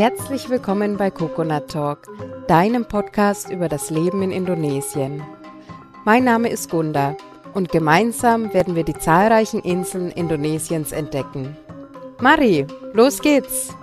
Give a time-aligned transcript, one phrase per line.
[0.00, 2.08] Herzlich willkommen bei Coconut Talk,
[2.46, 5.22] deinem Podcast über das Leben in Indonesien.
[6.06, 7.18] Mein Name ist Gunda
[7.52, 11.54] und gemeinsam werden wir die zahlreichen Inseln Indonesiens entdecken.
[12.18, 13.74] Mari, los geht's!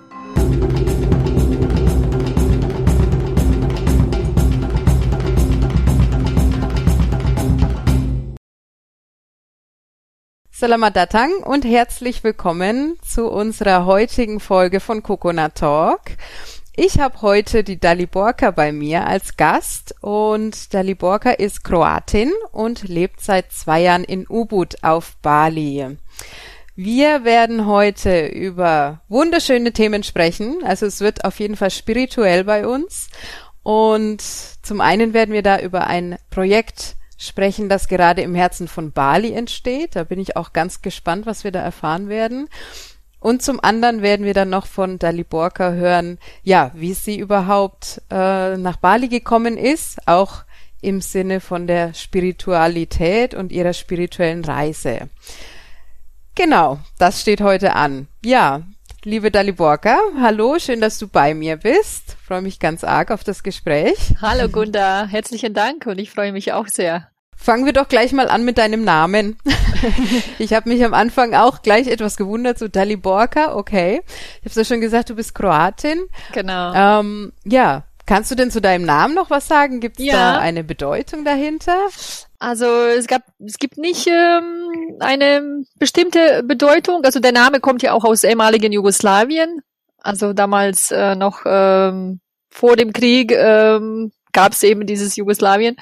[10.60, 16.02] Selamat datang und herzlich willkommen zu unserer heutigen Folge von Coconut Talk.
[16.76, 23.22] Ich habe heute die Daliborka bei mir als Gast und Daliborka ist Kroatin und lebt
[23.22, 25.96] seit zwei Jahren in Ubud auf Bali.
[26.76, 30.64] Wir werden heute über wunderschöne Themen sprechen.
[30.66, 33.10] Also es wird auf jeden Fall spirituell bei uns.
[33.62, 34.24] Und
[34.64, 39.34] zum einen werden wir da über ein Projekt sprechen, das gerade im Herzen von Bali
[39.34, 39.96] entsteht.
[39.96, 42.48] Da bin ich auch ganz gespannt, was wir da erfahren werden.
[43.20, 48.02] Und zum anderen werden wir dann noch von Dali Borka hören, ja, wie sie überhaupt
[48.12, 50.44] äh, nach Bali gekommen ist, auch
[50.82, 55.10] im Sinne von der Spiritualität und ihrer spirituellen Reise.
[56.36, 58.08] Genau, das steht heute an.
[58.24, 58.62] Ja,
[59.08, 62.18] liebe Daliborka, hallo, schön, dass du bei mir bist.
[62.22, 63.96] Freue mich ganz arg auf das Gespräch.
[64.22, 67.08] Hallo Gunda, herzlichen Dank und ich freue mich auch sehr.
[67.34, 69.38] Fangen wir doch gleich mal an mit deinem Namen.
[70.40, 74.02] ich habe mich am Anfang auch gleich etwas gewundert, so Daliborka, okay.
[74.42, 76.08] Ich habe ja schon gesagt, du bist Kroatin.
[76.34, 76.74] Genau.
[76.74, 79.80] Ähm, ja, kannst du denn zu deinem Namen noch was sagen?
[79.80, 80.14] Gibt es ja.
[80.34, 81.78] da eine Bedeutung dahinter?
[82.40, 87.04] Also es gab, es gibt nicht ähm, eine bestimmte Bedeutung.
[87.04, 89.62] Also der Name kommt ja auch aus ehemaligen Jugoslawien.
[90.02, 95.76] Also damals äh, noch ähm, vor dem Krieg ähm, gab es eben dieses Jugoslawien.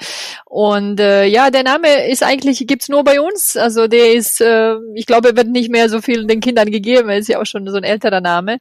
[0.46, 3.54] Und äh, ja, der Name ist eigentlich, gibt's nur bei uns.
[3.54, 7.18] Also der ist, äh, ich glaube, wird nicht mehr so viel den Kindern gegeben, er
[7.18, 8.56] ist ja auch schon so ein älterer Name.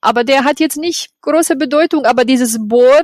[0.00, 3.02] Aber der hat jetzt nicht große Bedeutung, aber dieses Bohr,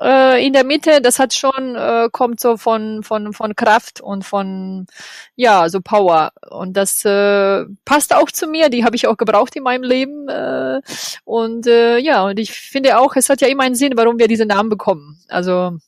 [0.00, 4.24] äh, in der Mitte, das hat schon, äh, kommt so von, von, von Kraft und
[4.24, 4.86] von,
[5.34, 6.32] ja, so Power.
[6.50, 10.28] Und das äh, passt auch zu mir, die habe ich auch gebraucht in meinem Leben.
[10.28, 10.80] Äh,
[11.24, 14.28] und äh, ja, und ich finde auch, es hat ja immer einen Sinn, warum wir
[14.28, 15.18] diese Namen bekommen.
[15.28, 15.78] Also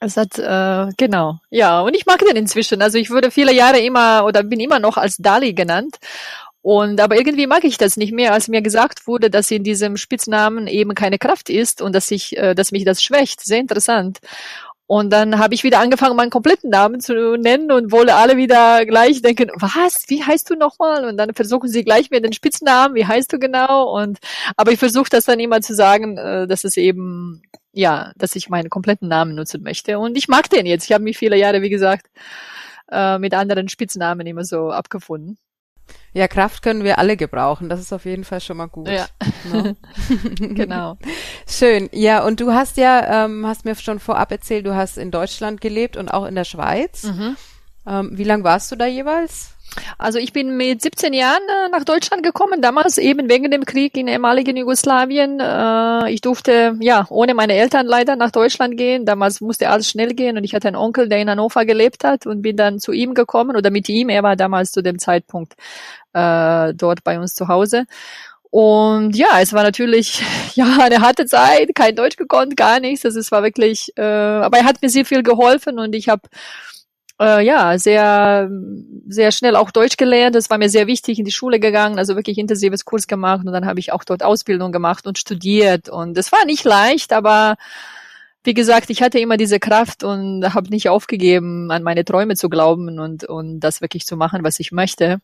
[0.00, 2.82] es hat, äh, genau, ja, und ich mag den inzwischen.
[2.82, 5.96] Also ich wurde viele Jahre immer oder bin immer noch als Dali genannt.
[6.68, 9.96] Und aber irgendwie mag ich das nicht mehr, als mir gesagt wurde, dass in diesem
[9.96, 13.40] Spitznamen eben keine Kraft ist und dass ich, äh, dass mich das schwächt.
[13.40, 14.18] Sehr interessant.
[14.86, 18.84] Und dann habe ich wieder angefangen, meinen kompletten Namen zu nennen und wollte alle wieder
[18.84, 21.06] gleich denken, was, wie heißt du nochmal?
[21.06, 23.90] Und dann versuchen sie gleich mir den Spitznamen, wie heißt du genau?
[23.98, 24.18] Und
[24.58, 27.40] aber ich versuche das dann immer zu sagen, äh, dass es eben,
[27.72, 29.98] ja, dass ich meinen kompletten Namen nutzen möchte.
[29.98, 30.84] Und ich mag den jetzt.
[30.84, 32.08] Ich habe mich viele Jahre, wie gesagt,
[32.92, 35.38] äh, mit anderen Spitznamen immer so abgefunden.
[36.12, 37.68] Ja, Kraft können wir alle gebrauchen.
[37.68, 38.88] Das ist auf jeden Fall schon mal gut.
[38.88, 39.06] Ja.
[39.52, 39.76] Ne?
[40.38, 40.98] genau.
[41.46, 41.88] Schön.
[41.92, 45.60] Ja, und du hast ja, ähm, hast mir schon vorab erzählt, du hast in Deutschland
[45.60, 47.04] gelebt und auch in der Schweiz.
[47.04, 47.36] Mhm.
[47.86, 49.54] Ähm, wie lang warst du da jeweils?
[49.98, 53.96] Also ich bin mit 17 Jahren äh, nach Deutschland gekommen, damals eben wegen dem Krieg
[53.96, 55.40] in ehemaligen Jugoslawien.
[55.40, 59.04] Äh, ich durfte ja ohne meine Eltern leider nach Deutschland gehen.
[59.04, 62.26] Damals musste alles schnell gehen und ich hatte einen Onkel, der in Hannover gelebt hat
[62.26, 64.08] und bin dann zu ihm gekommen oder mit ihm.
[64.08, 65.54] Er war damals zu dem Zeitpunkt
[66.12, 67.84] äh, dort bei uns zu Hause.
[68.50, 70.22] Und ja, es war natürlich
[70.54, 73.04] ja eine harte Zeit, kein Deutsch gekonnt, gar nichts.
[73.04, 76.22] Also es war wirklich, äh, aber er hat mir sehr viel geholfen und ich habe
[77.20, 78.50] äh, ja, sehr,
[79.08, 80.34] sehr schnell auch Deutsch gelernt.
[80.34, 83.52] Das war mir sehr wichtig, in die Schule gegangen, also wirklich intensives Kurs gemacht und
[83.52, 85.88] dann habe ich auch dort Ausbildung gemacht und studiert.
[85.88, 87.56] Und es war nicht leicht, aber
[88.44, 92.48] wie gesagt, ich hatte immer diese Kraft und habe nicht aufgegeben, an meine Träume zu
[92.48, 95.20] glauben und, und das wirklich zu machen, was ich möchte.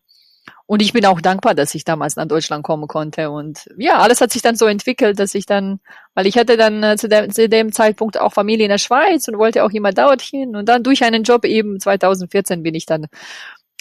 [0.67, 3.31] Und ich bin auch dankbar, dass ich damals nach Deutschland kommen konnte.
[3.31, 5.81] Und ja, alles hat sich dann so entwickelt, dass ich dann,
[6.15, 9.29] weil ich hatte dann äh, zu, dem, zu dem Zeitpunkt auch Familie in der Schweiz
[9.29, 10.57] und wollte auch immer dorthin.
[10.57, 13.07] Und dann durch einen Job eben 2014 bin ich dann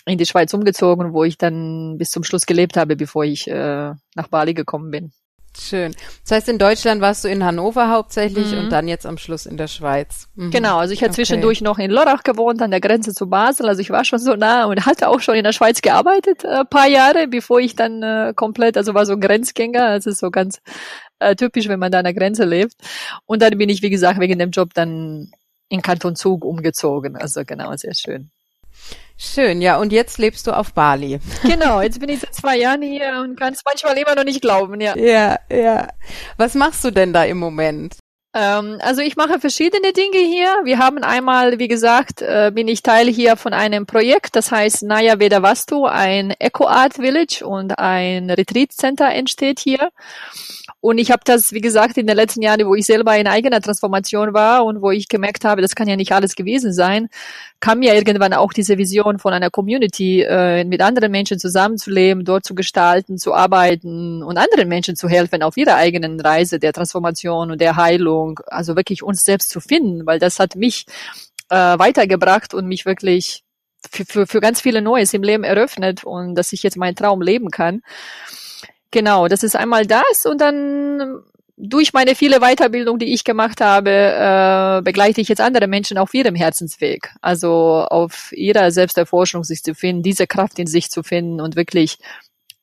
[0.06, 3.94] in die Schweiz umgezogen, wo ich dann bis zum Schluss gelebt habe, bevor ich äh,
[4.16, 5.12] nach Bali gekommen bin.
[5.58, 5.96] Schön.
[6.24, 8.60] Das heißt, in Deutschland warst du in Hannover hauptsächlich mhm.
[8.60, 10.28] und dann jetzt am Schluss in der Schweiz.
[10.36, 10.50] Mhm.
[10.50, 11.16] Genau, also ich habe okay.
[11.16, 13.68] zwischendurch noch in Lörrach gewohnt, an der Grenze zu Basel.
[13.68, 16.66] Also ich war schon so nah und hatte auch schon in der Schweiz gearbeitet, äh,
[16.66, 19.86] paar Jahre, bevor ich dann äh, komplett, also war so Grenzgänger.
[19.86, 20.60] Also so ganz
[21.20, 22.74] äh, typisch, wenn man da an der Grenze lebt.
[23.26, 25.32] Und dann bin ich, wie gesagt, wegen dem Job dann
[25.70, 27.16] in Kanton Zug umgezogen.
[27.16, 28.32] Also genau, sehr schön.
[29.18, 31.20] Schön, ja, und jetzt lebst du auf Bali.
[31.44, 34.42] Genau, jetzt bin ich seit zwei Jahren hier und kann es manchmal immer noch nicht
[34.42, 34.98] glauben, ja.
[34.98, 35.88] Ja, ja.
[36.38, 37.96] Was machst du denn da im Moment?
[38.36, 40.48] Ähm, also ich mache verschiedene Dinge hier.
[40.64, 44.84] Wir haben einmal, wie gesagt, äh, bin ich Teil hier von einem Projekt, das heißt
[44.84, 49.92] Naya Vedavastu, ein Eco Art Village und ein Retreat Center entsteht hier.
[50.82, 53.62] Und ich habe das, wie gesagt, in den letzten Jahren, wo ich selber in eigener
[53.62, 57.08] Transformation war und wo ich gemerkt habe, das kann ja nicht alles gewesen sein,
[57.60, 62.44] kam mir irgendwann auch diese Vision von einer Community, äh, mit anderen Menschen zusammenzuleben, dort
[62.44, 67.52] zu gestalten, zu arbeiten und anderen Menschen zu helfen auf ihrer eigenen Reise der Transformation
[67.52, 70.86] und der Heilung, also wirklich uns selbst zu finden, weil das hat mich
[71.50, 73.44] äh, weitergebracht und mich wirklich
[73.92, 77.22] für, für, für ganz viele Neues im Leben eröffnet und dass ich jetzt meinen Traum
[77.22, 77.82] leben kann.
[78.92, 81.24] Genau, das ist einmal das und dann
[81.56, 86.14] durch meine viele Weiterbildung, die ich gemacht habe, äh, begleite ich jetzt andere Menschen auf
[86.14, 87.14] ihrem Herzensweg.
[87.22, 92.00] Also auf ihrer Selbsterforschung sich zu finden, diese Kraft in sich zu finden und wirklich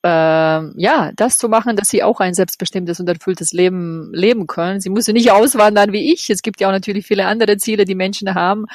[0.03, 4.79] äh, ja, das zu machen, dass sie auch ein selbstbestimmtes und erfülltes Leben leben können.
[4.81, 6.29] Sie müssen nicht auswandern wie ich.
[6.29, 8.65] Es gibt ja auch natürlich viele andere Ziele, die Menschen haben.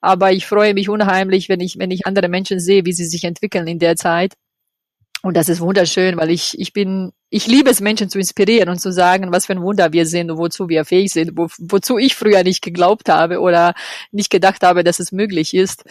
[0.00, 3.24] Aber ich freue mich unheimlich, wenn ich, wenn ich andere Menschen sehe, wie sie sich
[3.24, 4.34] entwickeln in der Zeit
[5.22, 8.80] und das ist wunderschön, weil ich, ich bin, ich liebe es, Menschen zu inspirieren und
[8.80, 11.96] zu sagen, was für ein Wunder wir sind und wozu wir fähig sind, wo, wozu
[11.96, 13.74] ich früher nicht geglaubt habe oder
[14.10, 15.84] nicht gedacht habe, dass es möglich ist.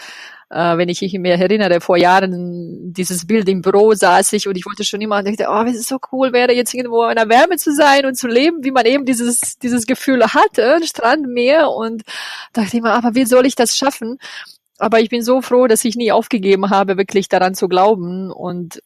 [0.50, 4.66] Äh, wenn ich mich erinnere, vor Jahren dieses Bild im Büro saß ich und ich
[4.66, 7.30] wollte schon immer und dachte, oh, es ist so cool wäre, jetzt irgendwo in der
[7.30, 11.70] Wärme zu sein und zu leben, wie man eben dieses, dieses Gefühl hatte, Strand, Meer
[11.70, 12.02] und
[12.52, 14.18] dachte immer, aber wie soll ich das schaffen?
[14.78, 18.82] Aber ich bin so froh, dass ich nie aufgegeben habe, wirklich daran zu glauben und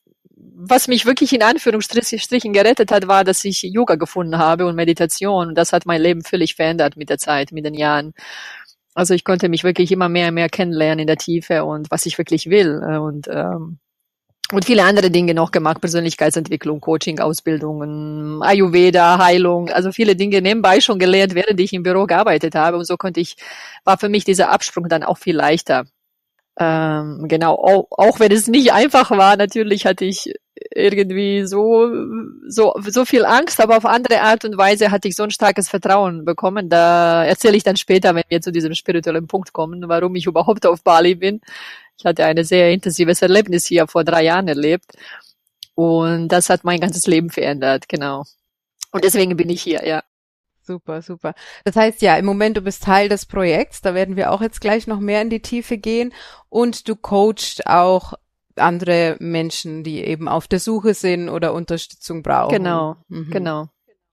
[0.69, 5.55] was mich wirklich in Anführungsstrichen gerettet hat, war, dass ich Yoga gefunden habe und Meditation.
[5.55, 8.13] Das hat mein Leben völlig verändert mit der Zeit, mit den Jahren.
[8.93, 12.05] Also ich konnte mich wirklich immer mehr und mehr kennenlernen in der Tiefe und was
[12.05, 12.77] ich wirklich will.
[12.77, 13.79] Und, ähm,
[14.51, 20.81] und viele andere Dinge noch gemacht, Persönlichkeitsentwicklung, Coaching, Ausbildungen, Ayurveda, Heilung, also viele Dinge nebenbei
[20.81, 22.77] schon gelernt, während ich im Büro gearbeitet habe.
[22.77, 23.35] Und so konnte ich,
[23.83, 25.85] war für mich dieser Absprung dann auch viel leichter.
[26.57, 30.33] Ähm, genau, auch, auch wenn es nicht einfach war, natürlich hatte ich
[30.73, 31.89] irgendwie so,
[32.47, 35.67] so, so viel Angst, aber auf andere Art und Weise hatte ich so ein starkes
[35.67, 36.69] Vertrauen bekommen.
[36.69, 40.65] Da erzähle ich dann später, wenn wir zu diesem spirituellen Punkt kommen, warum ich überhaupt
[40.65, 41.41] auf Bali bin.
[41.97, 44.85] Ich hatte ein sehr intensives Erlebnis hier vor drei Jahren erlebt.
[45.75, 48.23] Und das hat mein ganzes Leben verändert, genau.
[48.91, 50.03] Und deswegen bin ich hier, ja.
[50.65, 51.35] Super, super.
[51.63, 54.61] Das heißt ja, im Moment du bist Teil des Projekts, da werden wir auch jetzt
[54.61, 56.11] gleich noch mehr in die Tiefe gehen
[56.49, 58.13] und du coachst auch
[58.55, 62.55] andere Menschen, die eben auf der Suche sind oder Unterstützung brauchen.
[62.55, 63.29] Genau, mhm.
[63.29, 63.69] genau.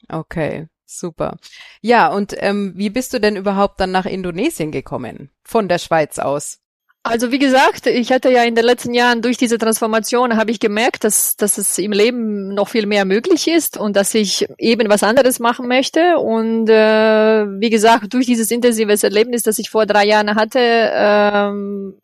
[0.09, 1.37] Okay, super.
[1.81, 5.31] Ja, und ähm, wie bist du denn überhaupt dann nach Indonesien gekommen?
[5.45, 6.62] Von der Schweiz aus?
[7.05, 10.61] Also wie gesagt, ich hatte ja in den letzten Jahren durch diese Transformation habe ich
[10.61, 14.89] gemerkt, dass, dass es im Leben noch viel mehr möglich ist und dass ich eben
[14.89, 16.19] was anderes machen möchte.
[16.19, 21.95] Und äh, wie gesagt, durch dieses intensives Erlebnis, das ich vor drei Jahren hatte, ähm,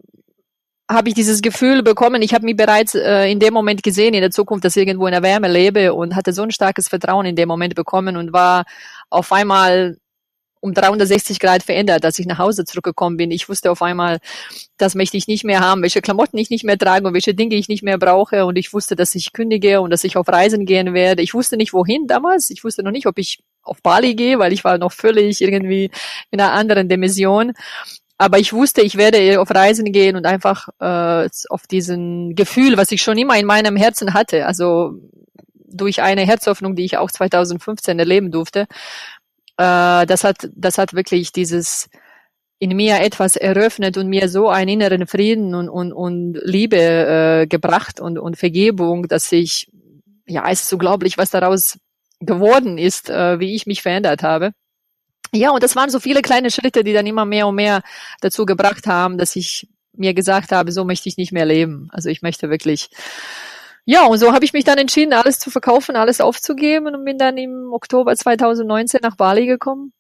[0.90, 4.20] habe ich dieses Gefühl bekommen, ich habe mich bereits äh, in dem Moment gesehen, in
[4.22, 7.26] der Zukunft, dass ich irgendwo in der Wärme lebe und hatte so ein starkes Vertrauen
[7.26, 8.64] in dem Moment bekommen und war
[9.10, 9.98] auf einmal
[10.60, 13.30] um 360 Grad verändert, als ich nach Hause zurückgekommen bin.
[13.30, 14.18] Ich wusste auf einmal,
[14.76, 17.54] das möchte ich nicht mehr haben, welche Klamotten ich nicht mehr trage und welche Dinge
[17.56, 18.44] ich nicht mehr brauche.
[18.44, 21.22] Und ich wusste, dass ich kündige und dass ich auf Reisen gehen werde.
[21.22, 22.50] Ich wusste nicht, wohin damals.
[22.50, 25.90] Ich wusste noch nicht, ob ich auf Bali gehe, weil ich war noch völlig irgendwie
[26.30, 27.52] in einer anderen Dimension.
[28.16, 32.90] Aber ich wusste, ich werde auf Reisen gehen und einfach äh, auf diesen Gefühl, was
[32.90, 34.94] ich schon immer in meinem Herzen hatte, also
[35.70, 38.66] durch eine Herzöffnung, die ich auch 2015 erleben durfte,
[39.58, 41.90] äh, das hat, das hat wirklich dieses
[42.60, 47.46] in mir etwas eröffnet und mir so einen inneren Frieden und, und, und Liebe äh,
[47.46, 49.70] gebracht und, und Vergebung, dass ich,
[50.26, 51.78] ja, es ist unglaublich, was daraus
[52.20, 54.52] geworden ist, äh, wie ich mich verändert habe.
[55.32, 57.82] Ja, und das waren so viele kleine Schritte, die dann immer mehr und mehr
[58.20, 61.88] dazu gebracht haben, dass ich mir gesagt habe, so möchte ich nicht mehr leben.
[61.92, 62.88] Also ich möchte wirklich
[63.90, 67.16] ja, und so habe ich mich dann entschieden, alles zu verkaufen, alles aufzugeben und bin
[67.16, 69.94] dann im Oktober 2019 nach Bali gekommen.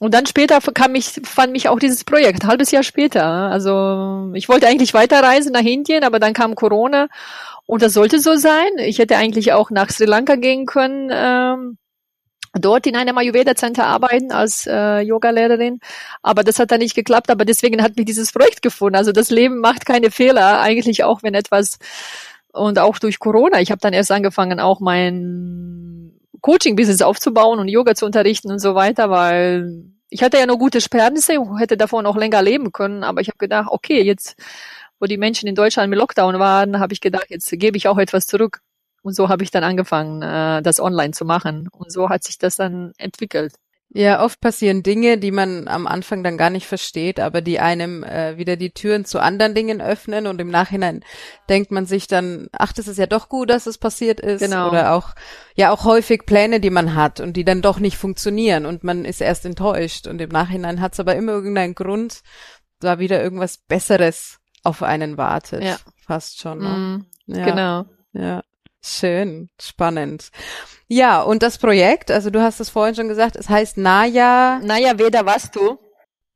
[0.00, 3.22] Und dann später kam mich, fand mich auch dieses Projekt, ein halbes Jahr später.
[3.26, 7.08] Also ich wollte eigentlich weiterreisen nach Indien, aber dann kam Corona
[7.66, 8.70] und das sollte so sein.
[8.78, 11.76] Ich hätte eigentlich auch nach Sri Lanka gehen können, ähm,
[12.54, 15.80] dort in einem Ayurveda Center arbeiten als äh, Yoga-Lehrerin,
[16.22, 17.30] aber das hat dann nicht geklappt.
[17.30, 18.96] Aber deswegen hat mich dieses Projekt gefunden.
[18.96, 21.78] Also das Leben macht keine Fehler, eigentlich auch wenn etwas
[22.54, 23.60] und auch durch Corona.
[23.60, 28.74] Ich habe dann erst angefangen, auch mein Coaching-Business aufzubauen und Yoga zu unterrichten und so
[28.74, 33.20] weiter, weil ich hatte ja nur gute Sperrnisse, hätte davon auch länger leben können, aber
[33.20, 34.36] ich habe gedacht, okay, jetzt,
[35.00, 37.98] wo die Menschen in Deutschland mit Lockdown waren, habe ich gedacht, jetzt gebe ich auch
[37.98, 38.60] etwas zurück.
[39.02, 41.68] Und so habe ich dann angefangen, äh, das online zu machen.
[41.70, 43.54] Und so hat sich das dann entwickelt.
[43.96, 48.02] Ja, oft passieren Dinge, die man am Anfang dann gar nicht versteht, aber die einem
[48.02, 51.04] äh, wieder die Türen zu anderen Dingen öffnen und im Nachhinein
[51.48, 54.40] denkt man sich dann, ach, das ist ja doch gut, dass es passiert ist.
[54.40, 54.68] Genau.
[54.68, 55.10] Oder auch,
[55.54, 59.04] ja, auch häufig Pläne, die man hat und die dann doch nicht funktionieren und man
[59.04, 62.22] ist erst enttäuscht und im Nachhinein hat es aber immer irgendeinen Grund,
[62.80, 65.62] da wieder irgendwas Besseres auf einen wartet.
[65.62, 65.76] Ja.
[66.04, 66.58] Fast schon.
[66.58, 66.68] Ne?
[66.68, 67.44] Mm, Ja.
[67.44, 67.84] Genau.
[68.12, 68.42] Ja,
[68.84, 70.30] schön, spannend.
[70.88, 74.98] Ja, und das Projekt, also du hast es vorhin schon gesagt, es heißt Naya, Naja,
[74.98, 75.78] weder was du.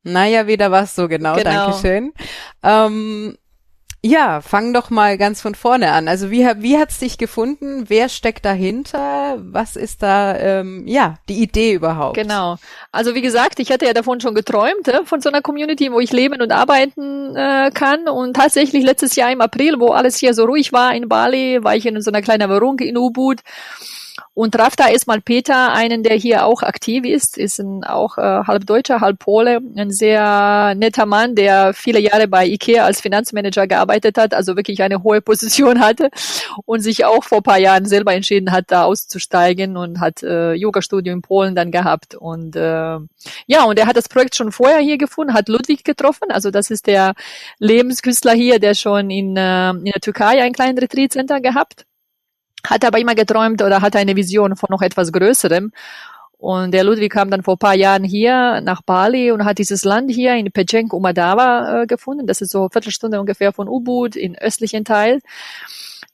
[0.02, 1.50] Naya wieder was, so genau, Genau.
[1.50, 2.12] Dankeschön.
[2.62, 3.36] Ähm,
[4.00, 6.06] ja, fang doch mal ganz von vorne an.
[6.06, 7.86] Also wie, wie hat's dich gefunden?
[7.88, 9.38] Wer steckt dahinter?
[9.38, 12.14] Was ist da, ähm, ja, die Idee überhaupt?
[12.16, 12.58] Genau.
[12.92, 15.98] Also wie gesagt, ich hatte ja davon schon geträumt, äh, von so einer Community, wo
[15.98, 18.06] ich leben und arbeiten äh, kann.
[18.06, 21.74] Und tatsächlich letztes Jahr im April, wo alles hier so ruhig war in Bali, war
[21.74, 23.40] ich in so einer kleinen Wohnung in Ubud
[24.34, 28.22] und traf da erstmal Peter, einen, der hier auch aktiv ist, ist ein auch äh,
[28.46, 33.66] halb Deutscher, halb Pole, ein sehr netter Mann, der viele Jahre bei IKEA als Finanzmanager
[33.66, 36.10] gearbeitet hat, also wirklich eine hohe Position hatte
[36.64, 41.12] und sich auch vor paar Jahren selber entschieden hat, da auszusteigen und hat äh, Yoga-Studio
[41.12, 42.14] in Polen dann gehabt.
[42.14, 42.98] Und äh,
[43.46, 46.70] ja, und er hat das Projekt schon vorher hier gefunden, hat Ludwig getroffen, also das
[46.70, 47.14] ist der
[47.58, 51.87] Lebenskünstler hier, der schon in, äh, in der Türkei ein kleines Retreat-Center gehabt
[52.68, 55.72] hat aber immer geträumt oder hatte eine Vision von noch etwas Größerem.
[56.38, 60.10] Und der Ludwig kam dann vor paar Jahren hier nach Bali und hat dieses Land
[60.12, 62.28] hier in Peceng Umadawa äh, gefunden.
[62.28, 65.20] Das ist so eine Viertelstunde ungefähr von Ubud im östlichen Teil.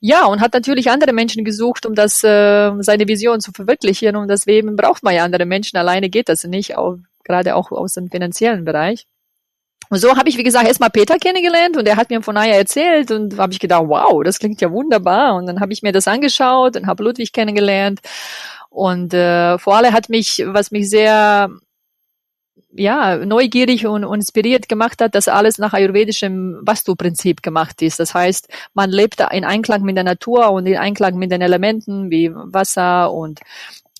[0.01, 4.15] Ja, und hat natürlich andere Menschen gesucht, um das äh, seine Vision zu verwirklichen.
[4.15, 5.77] Und deswegen braucht man ja andere Menschen.
[5.77, 9.05] Alleine geht das nicht, auch, gerade auch aus dem finanziellen Bereich.
[9.89, 12.55] Und so habe ich, wie gesagt, erstmal Peter kennengelernt und er hat mir von Naya
[12.55, 15.35] erzählt und habe ich gedacht, wow, das klingt ja wunderbar.
[15.35, 17.99] Und dann habe ich mir das angeschaut und habe Ludwig kennengelernt.
[18.69, 21.49] Und äh, vor allem hat mich, was mich sehr
[22.77, 27.99] ja, neugierig und, und inspiriert gemacht hat, dass alles nach ayurvedischem Vastu-Prinzip gemacht ist.
[27.99, 32.11] Das heißt, man lebt in Einklang mit der Natur und in Einklang mit den Elementen
[32.11, 33.39] wie Wasser und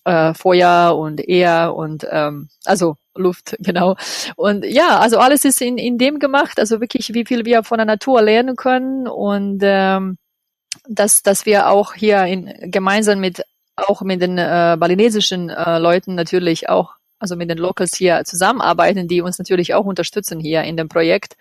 [0.06, 3.96] äh, Feuer und Ehr und ähm, also Luft, genau.
[4.36, 7.78] Und ja, also alles ist in, in dem gemacht, also wirklich, wie viel wir von
[7.78, 10.18] der Natur lernen können und ähm,
[10.88, 13.44] dass, dass wir auch hier in, gemeinsam mit
[13.76, 19.08] auch mit den äh, balinesischen äh, Leuten natürlich auch, also mit den Locals hier zusammenarbeiten,
[19.08, 21.36] die uns natürlich auch unterstützen hier in dem Projekt.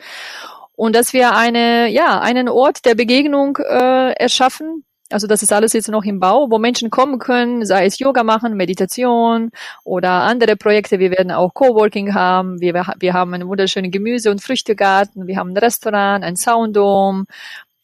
[0.76, 5.72] Und dass wir eine, ja, einen Ort der Begegnung äh, erschaffen, also das ist alles
[5.74, 9.52] jetzt noch im Bau, wo Menschen kommen können, sei es Yoga machen, Meditation
[9.84, 10.98] oder andere Projekte.
[10.98, 12.60] Wir werden auch Coworking haben.
[12.60, 15.28] Wir, wir haben einen wunderschönen Gemüse- und Früchtegarten.
[15.28, 17.26] Wir haben ein Restaurant, ein Sounddom,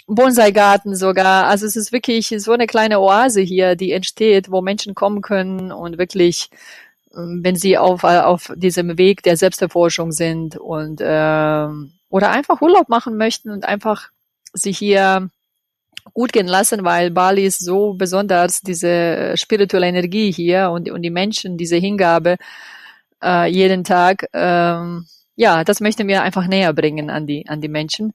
[0.08, 1.46] Bonsai-Garten sogar.
[1.46, 5.70] Also es ist wirklich so eine kleine Oase hier, die entsteht, wo Menschen kommen können
[5.70, 6.50] und wirklich,
[7.14, 12.88] ähm, wenn sie auf, auf diesem Weg der Selbsterforschung sind und ähm, oder einfach Urlaub
[12.88, 14.08] machen möchten und einfach
[14.52, 15.30] sich hier
[16.12, 21.11] gut gehen lassen, weil Bali ist so besonders, diese spirituelle Energie hier und, und die
[21.11, 22.37] Menschen, diese Hingabe
[23.23, 24.26] äh, jeden Tag.
[24.32, 25.06] Ähm,
[25.37, 28.12] ja, das möchten wir einfach näher bringen an die, an die Menschen.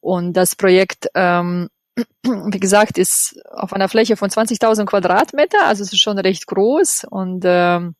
[0.00, 1.68] Und das Projekt, ähm,
[2.22, 7.04] wie gesagt, ist auf einer Fläche von 20.000 Quadratmeter, also es ist schon recht groß
[7.10, 7.94] und ähm,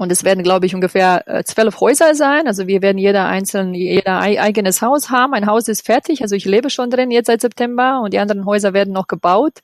[0.00, 2.46] und es werden, glaube ich, ungefähr äh, zwölf Häuser sein.
[2.46, 5.34] Also wir werden jeder einzeln, jeder eigenes Haus haben.
[5.34, 8.46] Ein Haus ist fertig, also ich lebe schon drin jetzt seit September und die anderen
[8.46, 9.58] Häuser werden noch gebaut.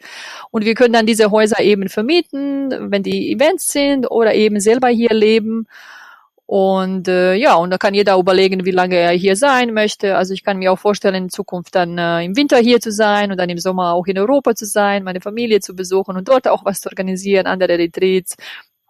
[0.50, 4.88] Und wir können dann diese Häuser eben vermieten, wenn die Events sind oder eben selber
[4.88, 5.68] hier leben.
[6.44, 10.16] Und äh, ja, und da kann jeder überlegen, wie lange er hier sein möchte.
[10.16, 13.30] Also ich kann mir auch vorstellen, in Zukunft dann äh, im Winter hier zu sein
[13.30, 16.46] und dann im Sommer auch in Europa zu sein, meine Familie zu besuchen und dort
[16.46, 18.36] auch was zu organisieren, andere Retreats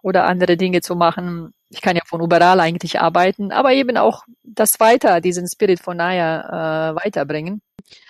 [0.07, 1.53] oder andere Dinge zu machen.
[1.69, 5.97] Ich kann ja von überall eigentlich arbeiten, aber eben auch das weiter, diesen Spirit von
[5.97, 7.61] Naya äh, weiterbringen.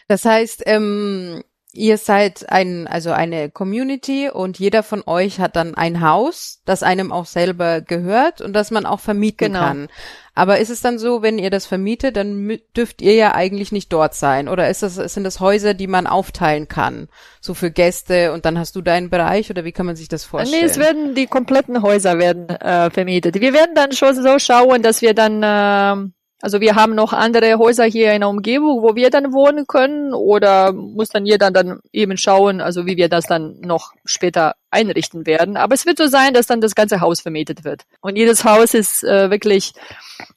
[0.08, 1.44] Das heißt, ähm,
[1.78, 6.84] ihr seid ein, also eine Community und jeder von euch hat dann ein Haus, das
[6.84, 9.60] einem auch selber gehört und das man auch vermieten Genau.
[9.60, 9.88] kann.
[10.34, 13.92] Aber ist es dann so, wenn ihr das vermietet, dann dürft ihr ja eigentlich nicht
[13.92, 14.48] dort sein?
[14.48, 17.08] Oder ist das, sind das Häuser, die man aufteilen kann?
[17.42, 20.26] So für Gäste und dann hast du deinen Bereich oder wie kann man sich das
[20.26, 20.62] vorstellen?
[20.62, 23.40] Nee, es werden die kompletten Häuser werden äh, vermietet.
[23.40, 27.58] Wir werden dann schon so schauen, dass wir dann ähm, also wir haben noch andere
[27.58, 31.80] Häuser hier in der Umgebung, wo wir dann wohnen können oder muss dann jeder dann
[31.92, 35.58] eben schauen, also wie wir das dann noch später einrichten werden.
[35.58, 37.86] Aber es wird so sein, dass dann das ganze Haus vermietet wird.
[38.02, 39.74] Und jedes Haus ist äh, wirklich,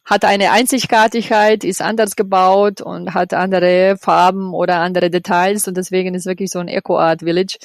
[0.06, 6.14] hat eine Einzigartigkeit, ist anders gebaut und hat andere Farben oder andere Details und deswegen
[6.14, 7.58] ist wirklich so ein Eco-Art Village.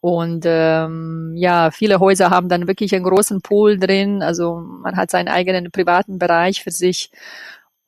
[0.00, 4.22] Und ähm, ja, viele Häuser haben dann wirklich einen großen Pool drin.
[4.22, 7.10] Also man hat seinen eigenen privaten Bereich für sich.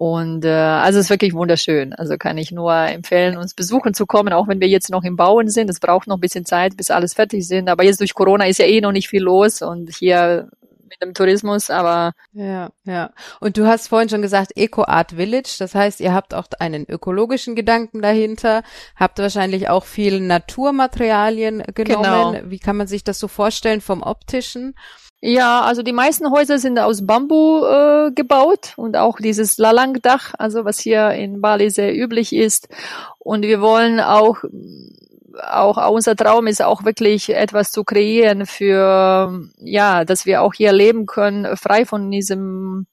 [0.01, 1.93] Und äh, also es ist wirklich wunderschön.
[1.93, 5.15] Also kann ich nur empfehlen, uns besuchen zu kommen, auch wenn wir jetzt noch im
[5.15, 5.69] Bauen sind.
[5.69, 7.69] Es braucht noch ein bisschen Zeit, bis alles fertig sind.
[7.69, 10.49] Aber jetzt durch Corona ist ja eh noch nicht viel los und hier
[10.89, 13.11] mit dem Tourismus, aber ja, ja.
[13.41, 16.89] Und du hast vorhin schon gesagt Eco Art Village, das heißt, ihr habt auch einen
[16.89, 18.63] ökologischen Gedanken dahinter,
[18.97, 22.33] habt wahrscheinlich auch viel Naturmaterialien genommen.
[22.33, 22.51] Genau.
[22.51, 24.75] Wie kann man sich das so vorstellen vom optischen?
[25.23, 30.65] Ja, also die meisten Häuser sind aus Bambu äh, gebaut und auch dieses Lalang-Dach, also
[30.65, 32.69] was hier in Bali sehr üblich ist.
[33.19, 34.39] Und wir wollen auch
[35.39, 40.73] auch unser Traum ist auch wirklich etwas zu kreieren für, ja, dass wir auch hier
[40.73, 42.87] leben können, frei von diesem,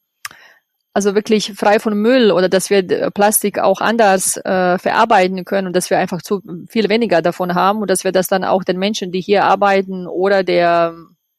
[0.93, 5.75] also wirklich frei von Müll oder dass wir Plastik auch anders äh, verarbeiten können und
[5.75, 8.77] dass wir einfach zu viel weniger davon haben und dass wir das dann auch den
[8.79, 10.95] Menschen, die hier arbeiten oder der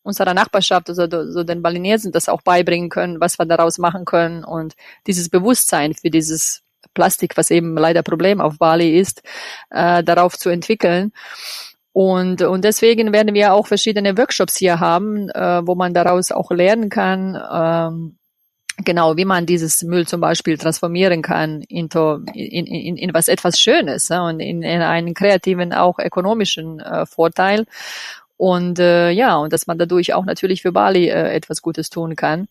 [0.08, 4.42] unserer Nachbarschaft, also so den Balinesen das auch beibringen können, was wir daraus machen können
[4.42, 4.74] und
[5.06, 6.62] dieses Bewusstsein für dieses
[6.94, 9.22] Plastik, was eben leider Problem auf Bali ist,
[9.70, 11.12] äh, darauf zu entwickeln.
[11.92, 16.50] Und, und deswegen werden wir auch verschiedene Workshops hier haben, äh, wo man daraus auch
[16.50, 18.18] lernen kann, ähm,
[18.84, 23.60] genau, wie man dieses Müll zum Beispiel transformieren kann into, in, in, in was etwas
[23.60, 27.66] Schönes ja, und in, in einen kreativen, auch ökonomischen äh, Vorteil.
[28.38, 32.16] Und äh, ja, und dass man dadurch auch natürlich für Bali äh, etwas Gutes tun
[32.16, 32.48] kann.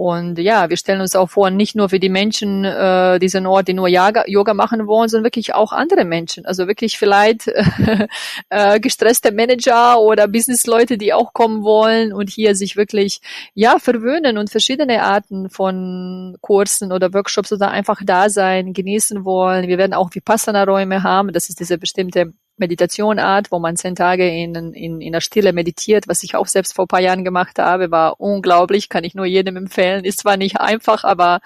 [0.00, 3.68] Und ja, wir stellen uns auch vor, nicht nur für die Menschen äh, diesen Ort,
[3.68, 6.46] die nur Yoga, Yoga machen wollen, sondern wirklich auch andere Menschen.
[6.46, 7.48] Also wirklich vielleicht
[8.48, 13.20] äh, gestresste Manager oder Businessleute, die auch kommen wollen und hier sich wirklich
[13.52, 19.68] ja verwöhnen und verschiedene Arten von Kursen oder Workshops oder einfach da sein, genießen wollen.
[19.68, 21.34] Wir werden auch Vipassana-Räume haben.
[21.34, 26.06] Das ist diese bestimmte Meditationart, wo man zehn Tage in, in, in der Stille meditiert,
[26.06, 29.56] was ich auch selbst vor paar Jahren gemacht habe, war unglaublich, kann ich nur jedem
[29.56, 30.04] empfehlen.
[30.04, 31.40] Ist zwar nicht einfach, aber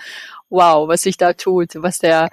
[0.50, 2.30] wow, was sich da tut, was der,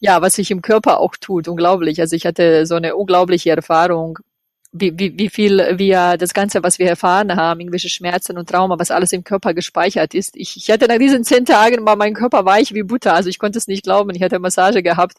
[0.00, 2.00] ja, was sich im Körper auch tut, unglaublich.
[2.00, 4.18] Also ich hatte so eine unglaubliche Erfahrung
[4.80, 8.78] wie, wie, wie viel wir das Ganze, was wir erfahren haben, irgendwelche Schmerzen und Trauma,
[8.78, 10.36] was alles im Körper gespeichert ist.
[10.36, 13.14] Ich, ich hatte nach diesen zehn Tagen war mein Körper weich wie Butter.
[13.14, 14.10] Also ich konnte es nicht glauben.
[14.14, 15.18] Ich hatte Massage gehabt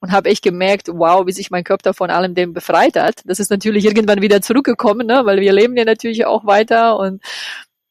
[0.00, 3.22] und habe echt gemerkt, wow, wie sich mein Körper von allem dem befreit hat.
[3.24, 5.22] Das ist natürlich irgendwann wieder zurückgekommen, ne?
[5.24, 7.22] weil wir leben ja natürlich auch weiter und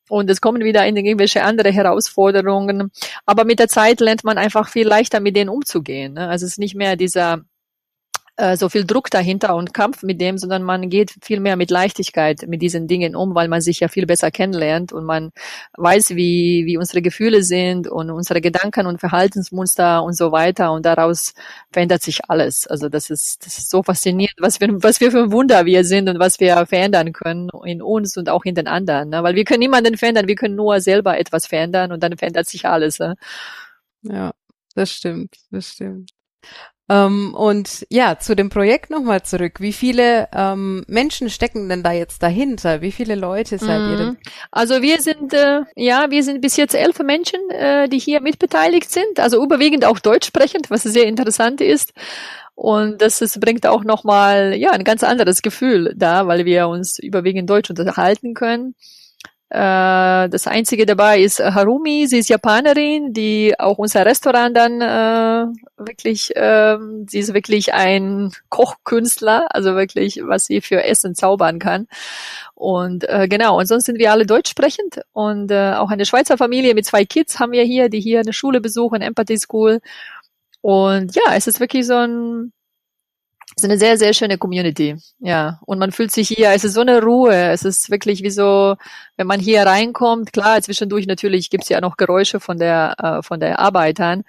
[0.10, 2.92] und es kommen wieder in irgendwelche andere Herausforderungen.
[3.26, 6.14] Aber mit der Zeit lernt man einfach viel leichter mit denen umzugehen.
[6.14, 6.28] Ne?
[6.28, 7.46] Also es ist nicht mehr dieser
[8.40, 11.70] äh, so viel Druck dahinter und Kampf mit dem, sondern man geht viel mehr mit
[11.70, 15.32] Leichtigkeit mit diesen Dingen um, weil man sich ja viel besser kennenlernt und man
[15.78, 20.86] weiß, wie, wie unsere Gefühle sind und unsere Gedanken und Verhaltensmuster und so weiter und
[20.86, 21.34] daraus
[21.70, 22.66] verändert sich alles.
[22.66, 25.84] Also das ist, das ist so faszinierend, was wir, was wir für ein Wunder wir
[25.84, 29.22] sind und was wir verändern können in uns und auch in den anderen, ne?
[29.22, 32.66] weil wir können niemanden verändern, wir können nur selber etwas verändern und dann verändert sich
[32.66, 33.00] alles.
[33.00, 33.16] Ne?
[34.04, 34.32] Ja,
[34.76, 36.12] das stimmt, das stimmt.
[36.90, 39.60] Ähm, und ja, zu dem Projekt nochmal zurück.
[39.60, 42.82] Wie viele ähm, Menschen stecken denn da jetzt dahinter?
[42.82, 43.92] Wie viele Leute seid mhm.
[43.92, 44.18] ihr denn?
[44.50, 48.90] Also wir sind, äh, ja, wir sind bis jetzt elf Menschen, äh, die hier mitbeteiligt
[48.90, 49.20] sind.
[49.20, 51.94] Also überwiegend auch deutsch sprechend, was sehr interessant ist.
[52.56, 57.00] Und das ist, bringt auch nochmal, ja, ein ganz anderes Gefühl da, weil wir uns
[57.00, 58.76] überwiegend deutsch unterhalten können.
[59.52, 65.46] Äh, das einzige dabei ist Harumi, sie ist Japanerin, die auch unser Restaurant dann äh,
[65.78, 71.88] wirklich, äh, sie ist wirklich ein Kochkünstler, also wirklich, was sie für Essen zaubern kann.
[72.54, 76.38] Und äh, genau, und sonst sind wir alle deutsch sprechend und äh, auch eine Schweizer
[76.38, 79.80] Familie mit zwei Kids haben wir hier, die hier eine Schule besuchen, Empathy School.
[80.62, 82.52] Und ja, es ist wirklich so ein
[83.56, 84.96] ist eine sehr, sehr schöne Community.
[85.20, 85.60] Ja.
[85.66, 87.34] Und man fühlt sich hier, es ist so eine Ruhe.
[87.34, 88.76] Es ist wirklich wie so,
[89.18, 93.40] wenn man hier reinkommt, klar, zwischendurch natürlich gibt's ja noch Geräusche von der, äh, von
[93.40, 94.24] der Arbeitern.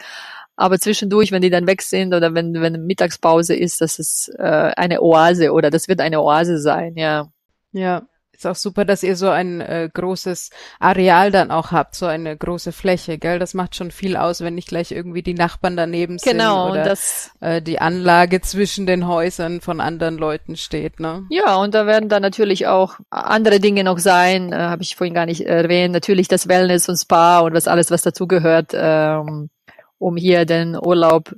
[0.56, 4.72] Aber zwischendurch, wenn die dann weg sind oder wenn, wenn Mittagspause ist, das ist äh,
[4.76, 7.28] eine Oase oder das wird eine Oase sein, ja.
[7.72, 8.02] Ja.
[8.40, 10.48] Ist auch super, dass ihr so ein äh, großes
[10.78, 13.38] Areal dann auch habt, so eine große Fläche, gell?
[13.38, 16.82] Das macht schon viel aus, wenn nicht gleich irgendwie die Nachbarn daneben sind genau, oder
[16.82, 21.26] das, äh, die Anlage zwischen den Häusern von anderen Leuten steht, ne?
[21.28, 25.12] Ja, und da werden dann natürlich auch andere Dinge noch sein, äh, habe ich vorhin
[25.12, 25.92] gar nicht erwähnt.
[25.92, 29.50] Natürlich das Wellness und Spa und was alles, was dazugehört, ähm,
[29.98, 31.34] um hier den Urlaub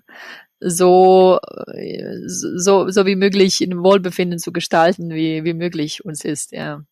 [0.60, 1.40] so,
[2.26, 6.84] so, so wie möglich in Wohlbefinden zu gestalten, wie, wie möglich uns ist, ja.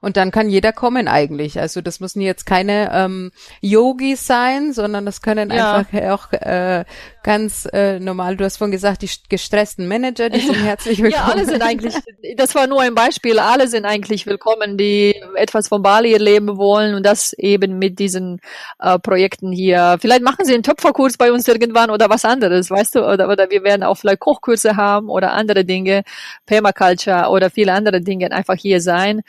[0.00, 1.58] Und dann kann jeder kommen eigentlich.
[1.60, 5.76] Also das müssen jetzt keine ähm, Yogis sein, sondern das können ja.
[5.76, 6.84] einfach auch äh,
[7.26, 11.26] ganz äh, normal, du hast vorhin gesagt, die gestressten Manager, die sind herzlich willkommen.
[11.26, 11.94] ja, alle sind eigentlich,
[12.36, 16.94] das war nur ein Beispiel, alle sind eigentlich willkommen, die etwas von Bali erleben wollen
[16.94, 18.40] und das eben mit diesen
[18.78, 19.96] äh, Projekten hier.
[20.00, 23.50] Vielleicht machen sie einen Töpferkurs bei uns irgendwann oder was anderes, weißt du, oder, oder
[23.50, 26.04] wir werden auch vielleicht Kochkurse haben oder andere Dinge,
[26.46, 29.22] Permaculture oder viele andere Dinge einfach hier sein.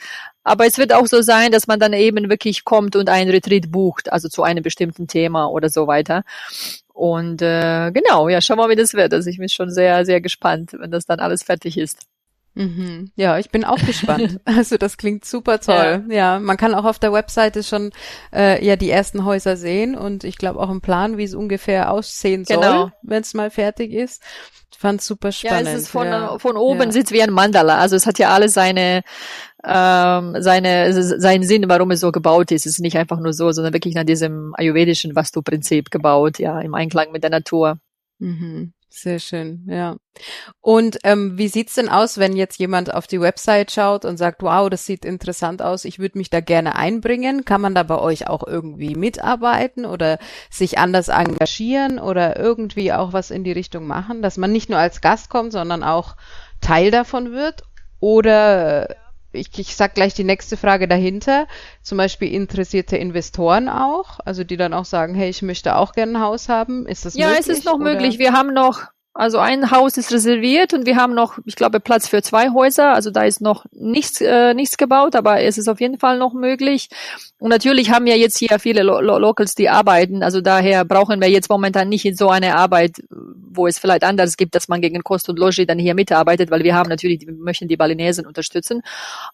[0.48, 3.70] Aber es wird auch so sein, dass man dann eben wirklich kommt und einen Retreat
[3.70, 6.24] bucht, also zu einem bestimmten Thema oder so weiter.
[6.94, 9.14] Und äh, genau, ja, schauen wir mal, wie das wird.
[9.14, 12.08] Also ich bin schon sehr, sehr gespannt, wenn das dann alles fertig ist.
[12.58, 13.12] Mhm.
[13.16, 14.40] Ja, ich bin auch gespannt.
[14.46, 16.06] Also das klingt super toll.
[16.10, 16.16] Ja.
[16.16, 17.92] ja, man kann auch auf der Webseite schon
[18.34, 21.92] äh, ja die ersten Häuser sehen und ich glaube auch einen Plan, wie es ungefähr
[21.92, 22.92] aussehen soll, genau.
[23.04, 24.24] wenn es mal fertig ist.
[24.72, 25.68] Ich fand super spannend.
[25.68, 26.40] Ja, es ist von, ja.
[26.40, 26.92] von oben ja.
[26.92, 27.78] sieht wie ein Mandala.
[27.78, 29.04] Also es hat ja alles seine
[29.64, 32.66] ähm, seine, seinen Sinn, warum es so gebaut ist.
[32.66, 36.74] Es ist nicht einfach nur so, sondern wirklich nach diesem ayurvedischen Vastu-Prinzip gebaut, ja, im
[36.74, 37.80] Einklang mit der Natur.
[38.20, 38.74] Mhm.
[38.90, 39.98] Sehr schön, ja.
[40.62, 44.42] Und ähm, wie sieht's denn aus, wenn jetzt jemand auf die Website schaut und sagt,
[44.42, 47.44] wow, das sieht interessant aus, ich würde mich da gerne einbringen?
[47.46, 50.20] Kann man da bei euch auch irgendwie mitarbeiten oder
[50.50, 54.80] sich anders engagieren oder irgendwie auch was in die Richtung machen, dass man nicht nur
[54.80, 56.16] als Gast kommt, sondern auch
[56.62, 57.64] Teil davon wird?
[58.00, 58.96] Oder
[59.38, 61.48] ich, ich sag gleich die nächste Frage dahinter.
[61.82, 66.18] Zum Beispiel interessierte Investoren auch, also die dann auch sagen, hey, ich möchte auch gerne
[66.18, 66.86] ein Haus haben.
[66.86, 67.46] Ist das ja, möglich?
[67.46, 67.84] Ja, es ist noch oder?
[67.84, 68.20] möglich.
[68.20, 72.08] Wir haben noch also ein Haus ist reserviert und wir haben noch, ich glaube, Platz
[72.08, 72.94] für zwei Häuser.
[72.94, 76.34] Also da ist noch nichts, äh, nichts gebaut, aber es ist auf jeden Fall noch
[76.34, 76.90] möglich.
[77.40, 80.22] Und natürlich haben wir jetzt hier viele Lo Lo Locals, die arbeiten.
[80.22, 84.38] Also daher brauchen wir jetzt momentan nicht in so eine Arbeit, wo es vielleicht anders
[84.38, 87.34] gibt, dass man gegen Kost und Logi dann hier mitarbeitet, weil wir haben natürlich, wir
[87.34, 88.84] möchten die Balinesen unterstützen.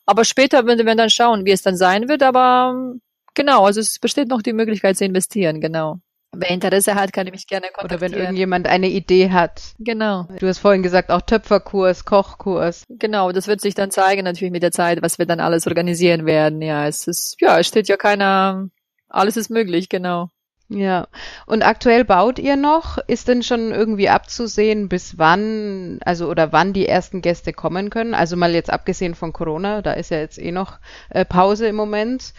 [0.05, 2.23] Aber später würden wir dann schauen, wie es dann sein wird.
[2.23, 2.93] Aber
[3.33, 5.99] genau, also es besteht noch die Möglichkeit zu investieren, genau.
[6.35, 8.01] Wer Interesse hat, kann mich gerne kontaktieren.
[8.01, 9.73] Oder wenn irgendjemand eine Idee hat.
[9.79, 10.27] Genau.
[10.39, 12.83] Du hast vorhin gesagt, auch Töpferkurs, Kochkurs.
[12.89, 16.25] Genau, das wird sich dann zeigen natürlich mit der Zeit, was wir dann alles organisieren
[16.25, 16.61] werden.
[16.61, 18.69] Ja, es ist, ja, es steht ja keiner,
[19.09, 20.29] alles ist möglich, genau.
[20.69, 21.07] Ja.
[21.45, 22.97] Und aktuell baut ihr noch?
[23.07, 28.15] Ist denn schon irgendwie abzusehen, bis wann, also oder wann die ersten Gäste kommen können?
[28.15, 31.75] Also mal jetzt abgesehen von Corona, da ist ja jetzt eh noch äh, Pause im
[31.75, 32.33] Moment.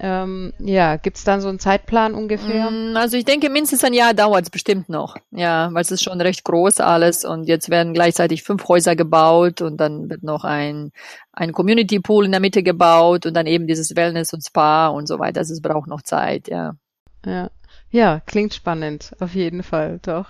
[0.00, 2.70] Ähm, ja, gibt's dann so einen Zeitplan ungefähr?
[2.70, 5.16] Mm, also ich denke, mindestens ein Jahr dauert es bestimmt noch.
[5.32, 9.60] Ja, weil es ist schon recht groß alles und jetzt werden gleichzeitig fünf Häuser gebaut
[9.60, 10.92] und dann wird noch ein,
[11.32, 15.08] ein Community Pool in der Mitte gebaut und dann eben dieses Wellness und Spa und
[15.08, 15.40] so weiter.
[15.40, 16.74] Also es braucht noch Zeit, ja.
[17.26, 17.50] Ja.
[17.90, 20.26] Ja, klingt spannend, auf jeden Fall, doch.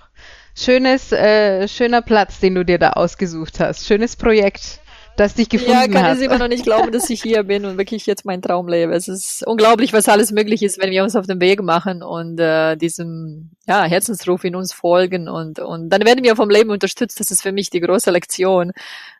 [0.55, 3.85] Schönes, äh, schöner Platz, den du dir da ausgesucht hast.
[3.85, 4.79] Schönes Projekt
[5.15, 5.91] das dich gefunden hat.
[5.91, 8.41] Ja, kann ich immer noch nicht glauben, dass ich hier bin und wirklich jetzt meinen
[8.41, 8.93] Traum lebe.
[8.93, 12.39] Es ist unglaublich, was alles möglich ist, wenn wir uns auf den Weg machen und
[12.39, 17.19] äh, diesem ja, Herzensruf in uns folgen und, und dann werden wir vom Leben unterstützt.
[17.19, 18.71] Das ist für mich die große Lektion,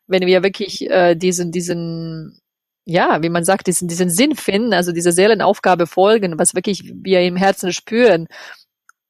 [0.07, 2.39] wenn wir wirklich äh, diesen, diesen
[2.85, 7.21] ja, wie man sagt, diesen, diesen Sinn finden, also dieser Seelenaufgabe folgen, was wirklich wir
[7.21, 8.27] im Herzen spüren.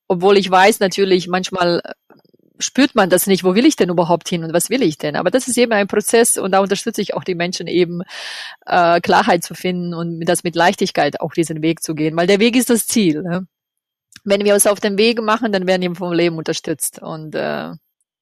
[0.08, 1.82] Obwohl ich weiß natürlich, manchmal
[2.60, 5.16] spürt man das nicht, wo will ich denn überhaupt hin und was will ich denn?
[5.16, 8.02] Aber das ist eben ein Prozess und da unterstütze ich auch die Menschen eben,
[8.66, 12.40] äh, Klarheit zu finden und das mit Leichtigkeit auch diesen Weg zu gehen, weil der
[12.40, 13.24] Weg ist das Ziel.
[13.24, 13.48] Ne?
[14.24, 17.72] Wenn wir uns auf den Weg machen, dann werden wir vom Leben unterstützt und äh,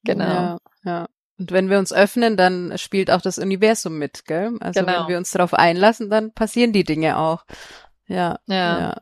[0.03, 0.25] genau.
[0.25, 1.07] Ja, ja.
[1.39, 4.57] Und wenn wir uns öffnen, dann spielt auch das Universum mit, gell?
[4.59, 5.01] Also genau.
[5.01, 7.45] wenn wir uns darauf einlassen, dann passieren die Dinge auch.
[8.07, 8.79] Ja, ja.
[8.79, 9.01] ja.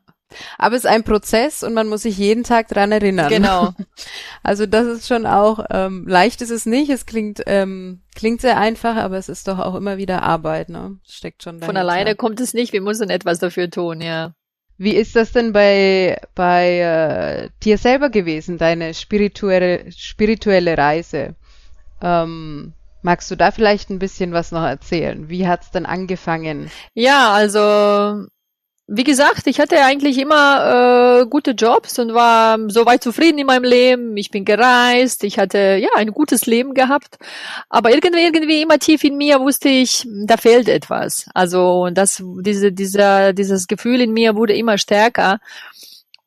[0.58, 3.30] Aber es ist ein Prozess und man muss sich jeden Tag dran erinnern.
[3.30, 3.74] Genau.
[4.44, 8.60] Also das ist schon auch, ähm, leicht ist es nicht, es klingt, ähm, klingt sehr
[8.60, 11.00] einfach, aber es ist doch auch immer wieder Arbeit, ne?
[11.10, 11.66] Steckt schon dahinter.
[11.66, 14.36] Von alleine kommt es nicht, wir müssen etwas dafür tun, ja.
[14.78, 21.36] Wie ist das denn bei, bei äh, dir selber gewesen, deine spirituelle, spirituelle Reise?
[22.02, 25.30] Ähm, magst du da vielleicht ein bisschen was noch erzählen?
[25.30, 26.70] Wie hat's denn angefangen?
[26.94, 28.28] Ja, also
[28.88, 33.64] wie gesagt, ich hatte eigentlich immer äh, gute Jobs und war soweit zufrieden in meinem
[33.64, 34.16] Leben.
[34.16, 37.18] Ich bin gereist, ich hatte ja ein gutes Leben gehabt,
[37.70, 41.26] aber irgendwie irgendwie immer tief in mir wusste ich, da fehlt etwas.
[41.34, 45.40] Also das diese dieser dieses Gefühl in mir wurde immer stärker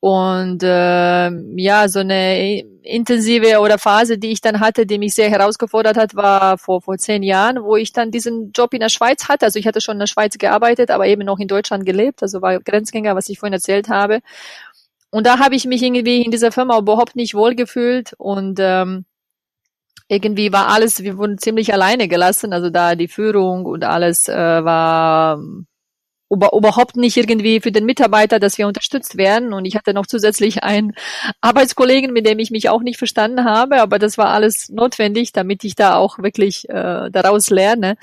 [0.01, 5.29] und äh, ja, so eine intensive oder Phase, die ich dann hatte, die mich sehr
[5.29, 9.27] herausgefordert hat, war vor, vor zehn Jahren, wo ich dann diesen Job in der Schweiz
[9.27, 9.45] hatte.
[9.45, 12.41] Also ich hatte schon in der Schweiz gearbeitet, aber eben noch in Deutschland gelebt, also
[12.41, 14.21] war Grenzgänger, was ich vorhin erzählt habe.
[15.11, 19.05] Und da habe ich mich irgendwie in dieser Firma überhaupt nicht wohlgefühlt und ähm,
[20.07, 22.53] irgendwie war alles, wir wurden ziemlich alleine gelassen.
[22.53, 25.39] Also da die Führung und alles äh, war
[26.29, 29.53] überhaupt nicht irgendwie für den Mitarbeiter, dass wir unterstützt werden.
[29.53, 30.93] Und ich hatte noch zusätzlich einen
[31.41, 35.63] Arbeitskollegen, mit dem ich mich auch nicht verstanden habe, aber das war alles notwendig, damit
[35.63, 37.97] ich da auch wirklich äh, daraus lerne.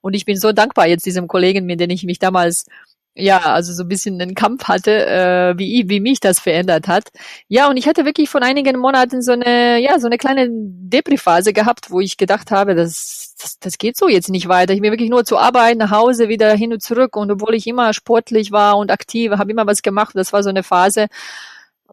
[0.00, 2.66] Und ich bin so dankbar jetzt diesem Kollegen, mit dem ich mich damals
[3.14, 7.08] ja, also so ein bisschen einen Kampf hatte, äh, wie, wie mich das verändert hat.
[7.46, 11.52] Ja, und ich hatte wirklich von einigen Monaten so eine, ja, so eine kleine Depri-Phase
[11.52, 14.72] gehabt, wo ich gedacht habe, das, das, das geht so jetzt nicht weiter.
[14.72, 17.16] Ich bin wirklich nur zur Arbeit, nach Hause, wieder hin und zurück.
[17.16, 20.12] Und obwohl ich immer sportlich war und aktiv, habe immer was gemacht.
[20.14, 21.08] Das war so eine Phase,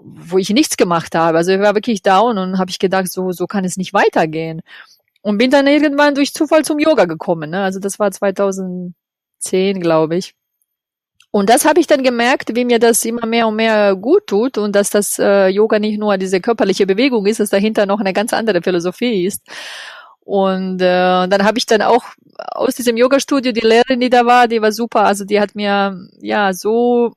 [0.01, 1.37] wo ich nichts gemacht habe.
[1.37, 4.61] Also ich war wirklich down und habe ich gedacht, so, so kann es nicht weitergehen.
[5.21, 7.49] Und bin dann irgendwann durch Zufall zum Yoga gekommen.
[7.49, 7.61] Ne?
[7.61, 8.93] Also das war 2010,
[9.81, 10.38] glaube ich.
[11.31, 14.57] Und das habe ich dann gemerkt, wie mir das immer mehr und mehr gut tut
[14.57, 18.13] und dass das äh, Yoga nicht nur diese körperliche Bewegung ist, dass dahinter noch eine
[18.13, 19.43] ganz andere Philosophie ist.
[20.21, 22.03] Und äh, dann habe ich dann auch
[22.35, 25.05] aus diesem Yoga-Studio die Lehrerin, die da war, die war super.
[25.05, 27.13] Also die hat mir ja so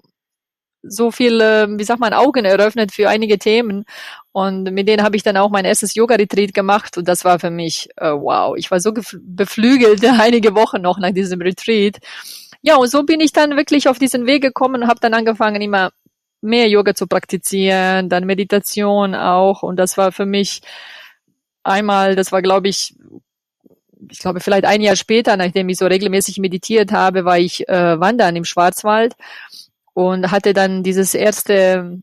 [0.83, 3.85] so viel, äh, wie sagt man, Augen eröffnet für einige Themen.
[4.33, 6.99] Und mit denen habe ich dann auch mein erstes Yoga-Retreat gemacht.
[6.99, 11.13] Und das war für mich, äh, wow, ich war so beflügelt einige Wochen noch nach
[11.13, 11.99] diesem Retreat.
[12.63, 15.61] Ja, und so bin ich dann wirklich auf diesen Weg gekommen und habe dann angefangen,
[15.61, 15.91] immer
[16.41, 19.63] mehr Yoga zu praktizieren, dann Meditation auch.
[19.63, 20.63] Und das war für mich
[21.65, 22.95] einmal, das war, glaube ich,
[24.11, 28.01] ich glaube, vielleicht ein Jahr später, nachdem ich so regelmäßig meditiert habe, war ich äh,
[28.01, 29.15] wandern im Schwarzwald
[29.95, 32.01] und hatte dann dieses erste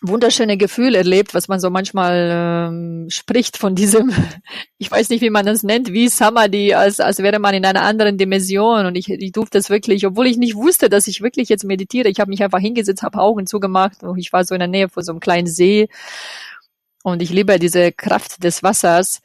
[0.00, 4.12] wunderschöne Gefühl erlebt, was man so manchmal ähm, spricht von diesem,
[4.78, 7.82] ich weiß nicht, wie man das nennt, wie Samadhi, als, als wäre man in einer
[7.82, 8.86] anderen Dimension.
[8.86, 12.08] Und ich, ich durfte das wirklich, obwohl ich nicht wusste, dass ich wirklich jetzt meditiere.
[12.08, 14.88] Ich habe mich einfach hingesetzt, habe Augen zugemacht und ich war so in der Nähe
[14.88, 15.88] von so einem kleinen See.
[17.02, 19.20] Und ich liebe diese Kraft des Wassers.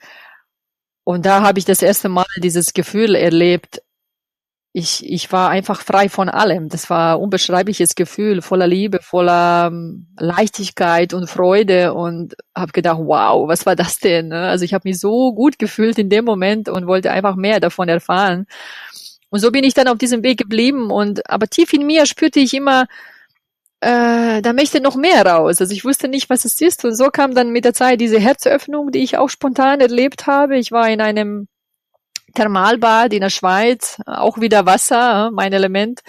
[1.04, 3.82] Und da habe ich das erste Mal dieses Gefühl erlebt,
[4.76, 6.68] ich, ich war einfach frei von allem.
[6.68, 13.48] Das war unbeschreibliches Gefühl, voller Liebe, voller ähm, Leichtigkeit und Freude und habe gedacht, wow,
[13.48, 14.30] was war das denn?
[14.30, 14.48] Ne?
[14.48, 17.88] Also ich habe mich so gut gefühlt in dem Moment und wollte einfach mehr davon
[17.88, 18.48] erfahren.
[19.30, 22.40] Und so bin ich dann auf diesem Weg geblieben und aber tief in mir spürte
[22.40, 22.88] ich immer,
[23.82, 25.62] äh, da möchte noch mehr raus.
[25.62, 26.84] Also ich wusste nicht, was es ist.
[26.84, 30.58] Und so kam dann mit der Zeit diese Herzöffnung, die ich auch spontan erlebt habe.
[30.58, 31.48] Ich war in einem
[32.34, 36.02] Thermalbad in der Schweiz, auch wieder Wasser, mein Element.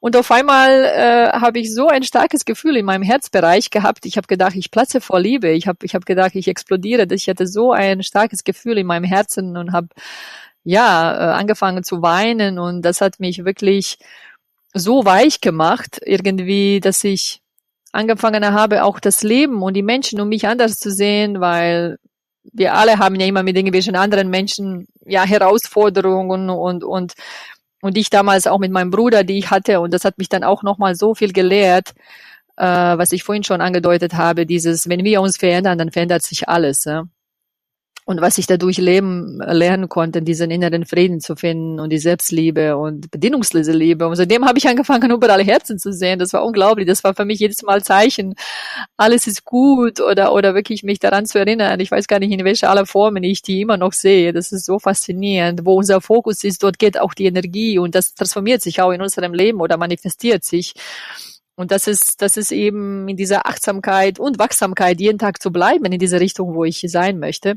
[0.00, 4.06] Und auf einmal äh, habe ich so ein starkes Gefühl in meinem Herzbereich gehabt.
[4.06, 5.50] Ich habe gedacht, ich platze vor Liebe.
[5.50, 7.06] Ich habe ich hab gedacht, ich explodiere.
[7.12, 9.88] Ich hatte so ein starkes Gefühl in meinem Herzen und habe
[10.64, 12.58] ja äh, angefangen zu weinen.
[12.58, 13.98] Und das hat mich wirklich
[14.74, 17.42] so weich gemacht, irgendwie, dass ich
[17.92, 21.98] angefangen habe, auch das Leben und die Menschen um mich anders zu sehen, weil
[22.44, 27.14] wir alle haben ja immer mit irgendwelchen anderen Menschen ja Herausforderungen und und
[27.80, 30.44] und ich damals auch mit meinem Bruder, die ich hatte und das hat mich dann
[30.44, 31.94] auch nochmal so viel gelehrt,
[32.56, 36.48] äh, was ich vorhin schon angedeutet habe, dieses, wenn wir uns verändern, dann verändert sich
[36.48, 36.84] alles.
[36.84, 37.04] Ja?
[38.04, 42.76] Und was ich dadurch leben, lernen konnte, diesen inneren Frieden zu finden und die Selbstliebe
[42.76, 44.08] und bedingungslose Liebe.
[44.08, 46.18] Und seitdem habe ich angefangen, überall Herzen zu sehen.
[46.18, 46.86] Das war unglaublich.
[46.88, 48.34] Das war für mich jedes Mal Zeichen.
[48.96, 51.78] Alles ist gut oder, oder wirklich mich daran zu erinnern.
[51.78, 54.32] Ich weiß gar nicht, in welcher aller Formen ich die immer noch sehe.
[54.32, 55.64] Das ist so faszinierend.
[55.64, 59.00] Wo unser Fokus ist, dort geht auch die Energie und das transformiert sich auch in
[59.00, 60.74] unserem Leben oder manifestiert sich.
[61.54, 65.84] Und das ist, das ist eben in dieser Achtsamkeit und Wachsamkeit jeden Tag zu bleiben
[65.84, 67.56] in dieser Richtung, wo ich sein möchte.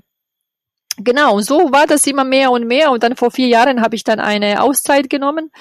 [0.98, 2.92] Genau, so war das immer mehr und mehr.
[2.92, 5.52] Und dann vor vier Jahren habe ich dann eine Auszeit genommen.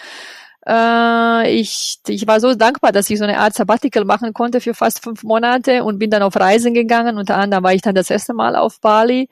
[0.66, 4.74] Äh, ich, ich war so dankbar, dass ich so eine Art Sabbatical machen konnte für
[4.74, 7.18] fast fünf Monate und bin dann auf Reisen gegangen.
[7.18, 9.28] Unter anderem war ich dann das erste Mal auf Bali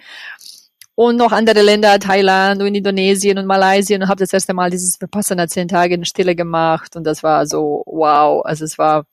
[0.95, 5.01] und noch andere Länder, Thailand und Indonesien und Malaysia und habe das erste Mal dieses
[5.01, 8.45] Vipassana zehn Tage in Stille gemacht und das war so wow.
[8.45, 9.07] Also es war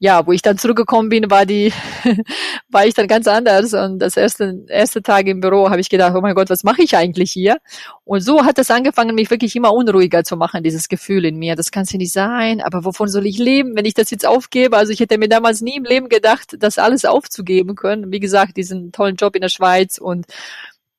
[0.00, 1.72] ja, wo ich dann zurückgekommen bin, war die,
[2.68, 3.74] war ich dann ganz anders.
[3.74, 6.82] Und das erste, erste Tag im Büro habe ich gedacht, oh mein Gott, was mache
[6.82, 7.58] ich eigentlich hier?
[8.04, 11.56] Und so hat es angefangen, mich wirklich immer unruhiger zu machen, dieses Gefühl in mir.
[11.56, 14.26] Das kann es ja nicht sein, aber wovon soll ich leben, wenn ich das jetzt
[14.26, 14.76] aufgebe?
[14.76, 18.12] Also ich hätte mir damals nie im Leben gedacht, das alles aufzugeben können.
[18.12, 20.26] Wie gesagt, diesen tollen Job in der Schweiz und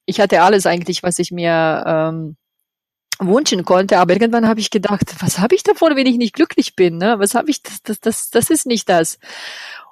[0.05, 2.35] ich hatte alles eigentlich, was ich mir ähm,
[3.19, 3.99] wünschen konnte.
[3.99, 6.97] Aber irgendwann habe ich gedacht, was habe ich davon, wenn ich nicht glücklich bin?
[6.97, 7.19] Ne?
[7.19, 7.61] Was habe ich?
[7.61, 9.19] Das, das, das, das ist nicht das.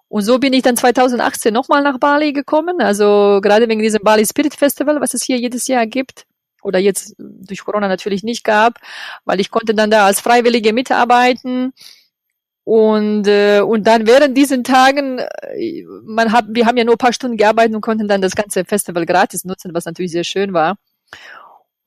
[0.09, 2.81] Und so bin ich dann 2018 nochmal nach Bali gekommen.
[2.81, 6.25] Also gerade wegen diesem Bali Spirit Festival, was es hier jedes Jahr gibt
[6.63, 8.79] oder jetzt durch Corona natürlich nicht gab,
[9.25, 11.73] weil ich konnte dann da als Freiwillige mitarbeiten.
[12.63, 16.97] Und, äh, und dann während diesen Tagen, äh, man hat, wir haben ja nur ein
[16.97, 20.53] paar Stunden gearbeitet und konnten dann das ganze Festival gratis nutzen, was natürlich sehr schön
[20.53, 20.77] war.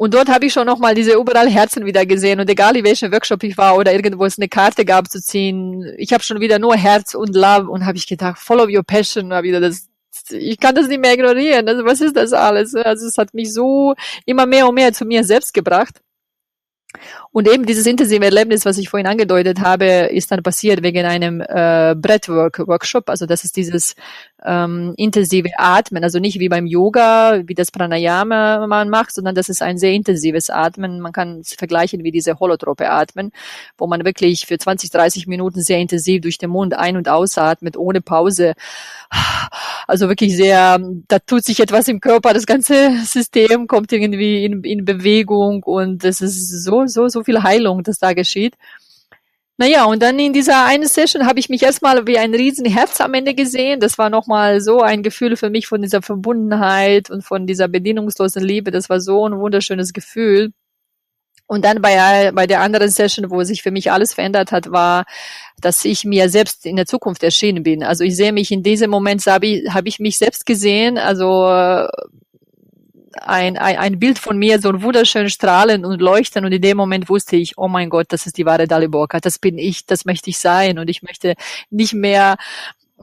[0.00, 2.40] Und dort habe ich schon nochmal diese überall Herzen wieder gesehen.
[2.40, 5.94] Und egal in welchem Workshop ich war oder irgendwo es eine Karte gab zu ziehen,
[5.98, 9.28] ich habe schon wieder nur Herz und Love und habe ich gedacht, follow your passion,
[9.28, 9.90] war wieder das.
[10.30, 11.68] Ich kann das nicht mehr ignorieren.
[11.68, 12.74] Also was ist das alles?
[12.74, 16.00] Also es hat mich so immer mehr und mehr zu mir selbst gebracht.
[17.32, 21.40] Und eben dieses intensive Erlebnis, was ich vorhin angedeutet habe, ist dann passiert wegen einem
[21.40, 23.08] äh, Breathwork-Workshop.
[23.08, 23.94] Also das ist dieses
[24.44, 29.48] ähm, intensive Atmen, also nicht wie beim Yoga, wie das Pranayama man macht, sondern das
[29.48, 31.00] ist ein sehr intensives Atmen.
[31.00, 33.30] Man kann es vergleichen wie diese holotrope Atmen,
[33.78, 37.76] wo man wirklich für 20, 30 Minuten sehr intensiv durch den Mund ein- und ausatmet,
[37.76, 38.54] ohne Pause.
[39.86, 44.62] Also wirklich sehr, da tut sich etwas im Körper, das ganze System kommt irgendwie in,
[44.64, 48.56] in Bewegung und es ist so, so, so viel Heilung, das da geschieht.
[49.60, 53.12] Naja, und dann in dieser einen Session habe ich mich erstmal wie ein Riesenherz am
[53.12, 53.78] Ende gesehen.
[53.78, 58.42] Das war nochmal so ein Gefühl für mich von dieser Verbundenheit und von dieser bedienungslosen
[58.42, 58.70] Liebe.
[58.70, 60.52] Das war so ein wunderschönes Gefühl.
[61.50, 65.04] Und dann bei, bei der anderen Session, wo sich für mich alles verändert hat, war,
[65.60, 67.82] dass ich mir selbst in der Zukunft erschienen bin.
[67.82, 71.88] Also ich sehe mich in diesem Moment, habe ich, hab ich mich selbst gesehen, also
[73.20, 76.44] ein, ein, ein Bild von mir, so ein wunderschön strahlen und leuchten.
[76.44, 79.40] Und in dem Moment wusste ich, oh mein Gott, das ist die wahre Daliborka, das
[79.40, 80.78] bin ich, das möchte ich sein.
[80.78, 81.34] Und ich möchte
[81.68, 82.36] nicht mehr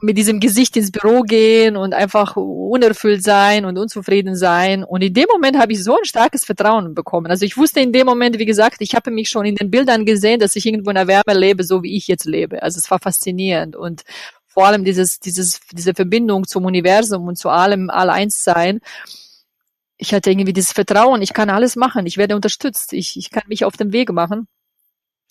[0.00, 4.84] mit diesem Gesicht ins Büro gehen und einfach unerfüllt sein und unzufrieden sein.
[4.84, 7.26] Und in dem Moment habe ich so ein starkes Vertrauen bekommen.
[7.26, 10.04] Also ich wusste in dem Moment, wie gesagt, ich habe mich schon in den Bildern
[10.04, 12.62] gesehen, dass ich irgendwo in der Wärme lebe, so wie ich jetzt lebe.
[12.62, 14.04] Also es war faszinierend und
[14.46, 18.80] vor allem dieses, dieses, diese Verbindung zum Universum und zu allem, all eins sein
[19.98, 23.42] ich hatte irgendwie dieses Vertrauen, ich kann alles machen, ich werde unterstützt, ich, ich kann
[23.48, 24.46] mich auf den Weg machen.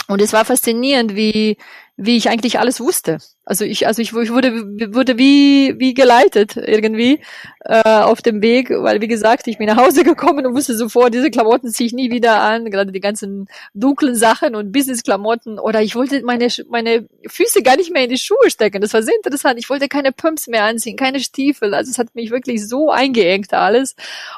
[0.10, 1.58] Und es war faszinierend, wie,
[1.98, 3.18] wie ich eigentlich alles wusste.
[3.44, 4.52] Also ich, also ich, ich wurde,
[4.94, 7.22] wurde wie, wie geleitet irgendwie
[7.66, 11.16] äh, auf dem Weg, weil wie gesagt, ich bin nach Hause gekommen und wusste sofort,
[11.16, 15.58] diese Klamotten ziehe ich nie wieder an, gerade die ganzen dunklen Sachen und Business-Klamotten.
[15.58, 18.82] Oder ich wollte meine, meine Füße gar nicht mehr in die Schuhe stecken.
[18.82, 19.58] Das war sehr interessant.
[19.58, 21.74] Ich wollte keine Pumps mehr anziehen, keine Stiefel.
[21.74, 23.96] Also es hat mich wirklich so eingeengt alles.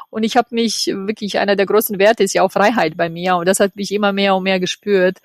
[0.08, 3.36] Und ich habe mich wirklich, einer der großen Werte ist ja auch Freiheit bei mir.
[3.36, 5.18] Und das hat mich immer mehr und mehr gespürt.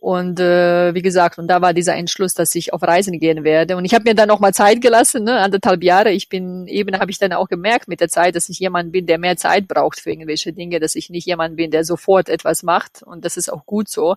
[0.00, 3.76] Und äh, wie gesagt, und da war dieser Entschluss, dass ich auf Reisen gehen werde.
[3.76, 6.10] Und ich habe mir dann noch mal Zeit gelassen, ne, anderthalb Jahre.
[6.10, 9.04] Ich bin eben, habe ich dann auch gemerkt mit der Zeit, dass ich jemand bin,
[9.04, 12.62] der mehr Zeit braucht für irgendwelche Dinge, dass ich nicht jemand bin, der sofort etwas
[12.62, 13.02] macht.
[13.02, 14.16] Und das ist auch gut so,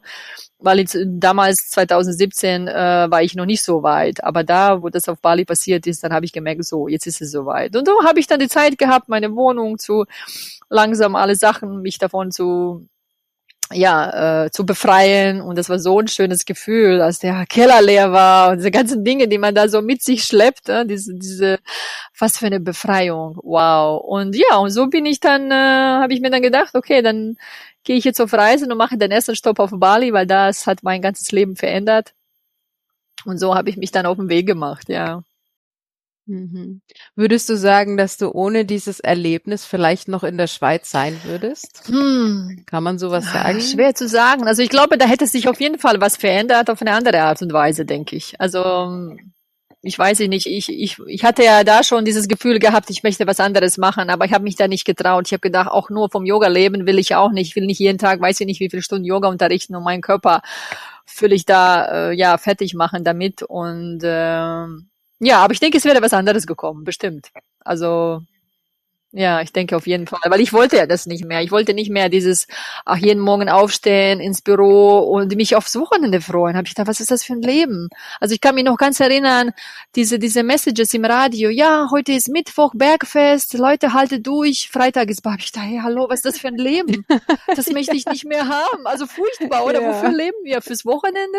[0.58, 2.74] weil jetzt, damals 2017 äh,
[3.12, 4.24] war ich noch nicht so weit.
[4.24, 7.22] Aber da, wo das auf Bali passiert ist, dann habe ich gemerkt, so jetzt ist
[7.22, 7.76] es soweit.
[7.76, 10.06] Und so habe ich dann die Zeit gehabt, meine Wohnung zu
[10.69, 12.88] langsam alle Sachen, mich davon zu
[13.71, 15.41] ja, äh, zu befreien.
[15.41, 19.04] Und das war so ein schönes Gefühl, als der Keller leer war und diese ganzen
[19.04, 21.60] Dinge, die man da so mit sich schleppt, äh, diese, diese,
[22.17, 23.38] was für eine Befreiung.
[23.43, 24.04] Wow.
[24.04, 27.38] Und ja, und so bin ich dann, äh, habe ich mir dann gedacht, okay, dann
[27.84, 30.84] gehe ich jetzt auf Reisen und mache den ersten Stopp auf Bali, weil das hat
[30.84, 32.13] mein ganzes Leben verändert.
[33.26, 35.23] Und so habe ich mich dann auf den Weg gemacht, ja.
[36.26, 36.82] Mhm.
[37.16, 41.84] Würdest du sagen, dass du ohne dieses Erlebnis vielleicht noch in der Schweiz sein würdest?
[41.88, 42.64] Hm.
[42.66, 43.62] Kann man sowas ah, sagen?
[43.62, 44.48] Schwer zu sagen.
[44.48, 47.42] Also ich glaube, da hätte sich auf jeden Fall was verändert auf eine andere Art
[47.42, 48.40] und Weise, denke ich.
[48.40, 49.16] Also
[49.86, 53.28] ich weiß nicht, ich, ich, ich hatte ja da schon dieses Gefühl gehabt, ich möchte
[53.28, 55.28] was anderes machen, aber ich habe mich da nicht getraut.
[55.28, 57.50] Ich habe gedacht, auch nur vom Yoga leben will ich auch nicht.
[57.50, 60.02] Ich will nicht jeden Tag, weiß ich nicht, wie viele Stunden Yoga unterrichten und meinen
[60.02, 60.42] Körper
[61.06, 64.68] völlig da äh, ja fertig machen damit und äh,
[65.26, 67.30] ja, aber ich denke, es wäre was anderes gekommen, bestimmt.
[67.60, 68.22] Also
[69.16, 71.44] ja, ich denke auf jeden Fall, weil ich wollte ja das nicht mehr.
[71.44, 72.48] Ich wollte nicht mehr dieses,
[72.84, 76.58] ach, jeden Morgen aufstehen ins Büro und mich aufs Wochenende freuen.
[76.58, 77.90] Habe ich gedacht, was ist das für ein Leben?
[78.20, 79.52] Also ich kann mich noch ganz erinnern,
[79.96, 81.52] diese, diese Messages im Radio.
[81.52, 84.72] Ja, heute ist Mittwoch, Bergfest, Leute, halte durch.
[84.72, 87.06] Freitag ist, hab ich da, hey, hallo, was ist das für ein Leben?
[87.56, 88.86] Das möchte ich nicht mehr haben.
[88.86, 89.82] Also furchtbar, oder?
[89.82, 89.90] Ja.
[89.90, 90.62] Wofür leben wir?
[90.62, 91.38] Fürs Wochenende?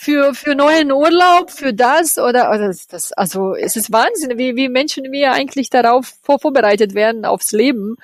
[0.00, 4.68] Für, für neuen Urlaub, für das oder, oder das, also es ist Wahnsinn, wie, wie
[4.68, 7.96] Menschen wir eigentlich darauf vor, vorbereitet werden aufs Leben.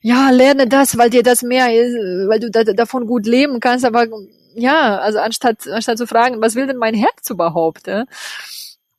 [0.00, 1.94] Ja, lerne das, weil dir das mehr ist,
[2.28, 4.06] weil du da, davon gut leben kannst, aber
[4.54, 7.88] ja, also anstatt, anstatt zu fragen, was will denn mein Herz überhaupt?
[7.88, 8.04] Äh?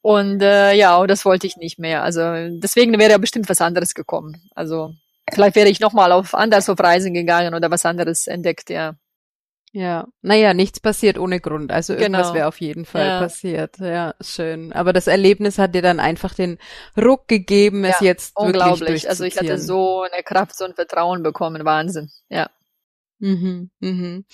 [0.01, 2.03] Und äh, ja, das wollte ich nicht mehr.
[2.03, 4.41] Also deswegen wäre ja bestimmt was anderes gekommen.
[4.55, 4.93] Also
[5.31, 8.95] vielleicht wäre ich nochmal auf anders auf Reisen gegangen oder was anderes entdeckt, ja.
[9.75, 11.71] Ja, naja, nichts passiert ohne Grund.
[11.71, 12.33] Also irgendwas genau.
[12.35, 13.19] wäre auf jeden Fall ja.
[13.19, 13.79] passiert.
[13.79, 14.71] Ja, schön.
[14.71, 16.59] Aber das Erlebnis hat dir dann einfach den
[16.95, 19.09] Ruck gegeben, es ja, jetzt unglaublich.
[19.09, 22.11] Also ich hatte so eine Kraft, so ein Vertrauen bekommen, Wahnsinn.
[22.29, 22.51] Ja.
[23.17, 24.25] Mhm, mhm.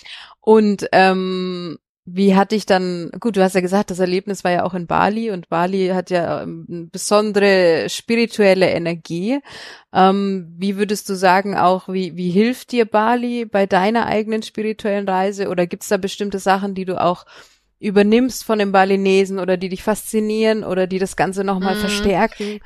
[0.42, 1.78] Und ähm,
[2.12, 4.88] wie hat dich dann, gut, du hast ja gesagt, das Erlebnis war ja auch in
[4.88, 9.40] Bali und Bali hat ja ähm, eine besondere spirituelle Energie.
[9.94, 15.08] Ähm, wie würdest du sagen auch, wie, wie hilft dir Bali bei deiner eigenen spirituellen
[15.08, 17.26] Reise oder gibt es da bestimmte Sachen, die du auch
[17.80, 21.80] übernimmst von den Balinesen oder die dich faszinieren oder die das Ganze nochmal mm.
[21.80, 22.60] verstärken?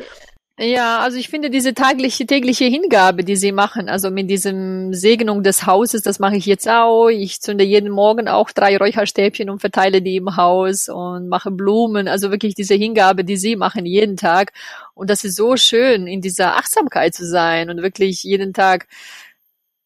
[0.60, 5.42] Ja, also ich finde diese tägliche, tägliche Hingabe, die sie machen, also mit diesem Segnung
[5.42, 7.10] des Hauses, das mache ich jetzt auch.
[7.10, 12.08] Ich zünde jeden Morgen auch drei Räucherstäbchen und verteile die im Haus und mache Blumen.
[12.08, 14.54] Also wirklich diese Hingabe, die sie machen jeden Tag.
[14.94, 18.88] Und das ist so schön, in dieser Achtsamkeit zu sein und wirklich jeden Tag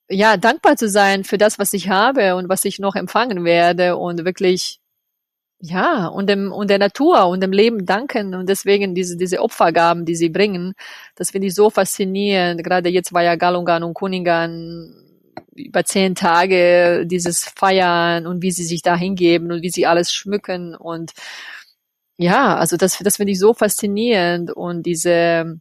[0.10, 3.98] ja, dankbar zu sein für das, was ich habe und was ich noch empfangen werde
[3.98, 4.80] und wirklich
[5.60, 10.06] ja, und dem, und der Natur und dem Leben danken und deswegen diese, diese Opfergaben,
[10.06, 10.74] die sie bringen,
[11.16, 12.64] das finde ich so faszinierend.
[12.64, 14.94] Gerade jetzt war ja Galungan und Kuningan
[15.56, 20.14] über zehn Tage dieses Feiern und wie sie sich da hingeben und wie sie alles
[20.14, 21.14] schmücken und
[22.18, 25.60] ja, also das, das finde ich so faszinierend und diese,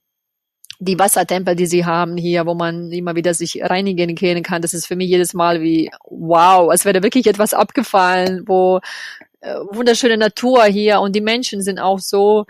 [0.78, 4.74] die Wassertempel, die sie haben hier, wo man immer wieder sich reinigen können kann, das
[4.74, 8.80] ist für mich jedes Mal wie wow, als wäre wirklich etwas abgefallen, wo
[9.46, 12.46] äh, wunderschöne Natur hier und die Menschen sind auch so,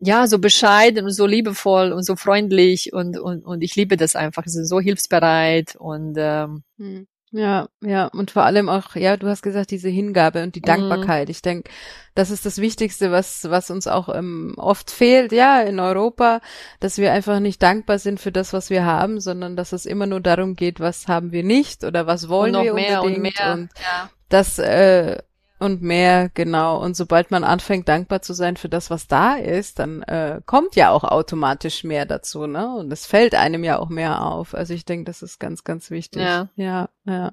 [0.00, 4.16] ja, so bescheiden und so liebevoll und so freundlich und, und, und ich liebe das
[4.16, 4.44] einfach.
[4.46, 7.06] Sie sind so hilfsbereit und ähm, hm.
[7.32, 10.66] ja, ja, und vor allem auch, ja, du hast gesagt, diese Hingabe und die mhm.
[10.66, 11.28] Dankbarkeit.
[11.28, 11.30] Mhm.
[11.32, 11.70] Ich denke,
[12.14, 16.40] das ist das Wichtigste, was, was uns auch ähm, oft fehlt, ja, in Europa,
[16.80, 20.06] dass wir einfach nicht dankbar sind für das, was wir haben, sondern dass es immer
[20.06, 23.52] nur darum geht, was haben wir nicht oder was wollen wir mehr unbedingt und mehr.
[23.54, 24.10] Und ja.
[24.28, 25.18] das äh,
[25.60, 26.82] und mehr, genau.
[26.82, 30.74] Und sobald man anfängt, dankbar zu sein für das, was da ist, dann äh, kommt
[30.74, 32.74] ja auch automatisch mehr dazu, ne?
[32.74, 34.54] Und es fällt einem ja auch mehr auf.
[34.54, 36.22] Also ich denke, das ist ganz, ganz wichtig.
[36.22, 36.88] Ja, ja.
[37.04, 37.32] ja.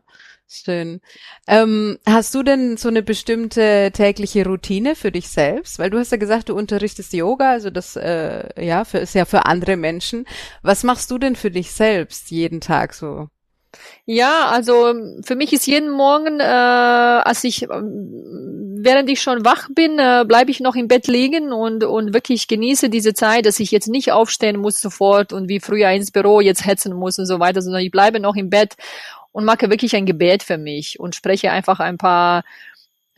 [0.50, 1.02] Schön.
[1.46, 5.78] Ähm, hast du denn so eine bestimmte tägliche Routine für dich selbst?
[5.78, 9.26] Weil du hast ja gesagt, du unterrichtest Yoga, also das äh, ja für, ist ja
[9.26, 10.26] für andere Menschen.
[10.62, 13.28] Was machst du denn für dich selbst jeden Tag so?
[14.06, 19.68] Ja, also für mich ist jeden Morgen, äh, als ich, ähm, während ich schon wach
[19.76, 23.60] bin, äh, bleibe ich noch im Bett liegen und, und wirklich genieße diese Zeit, dass
[23.60, 27.26] ich jetzt nicht aufstehen muss sofort und wie früher ins Büro jetzt hetzen muss und
[27.26, 28.76] so weiter, sondern ich bleibe noch im Bett
[29.32, 32.44] und mache wirklich ein Gebet für mich und spreche einfach ein paar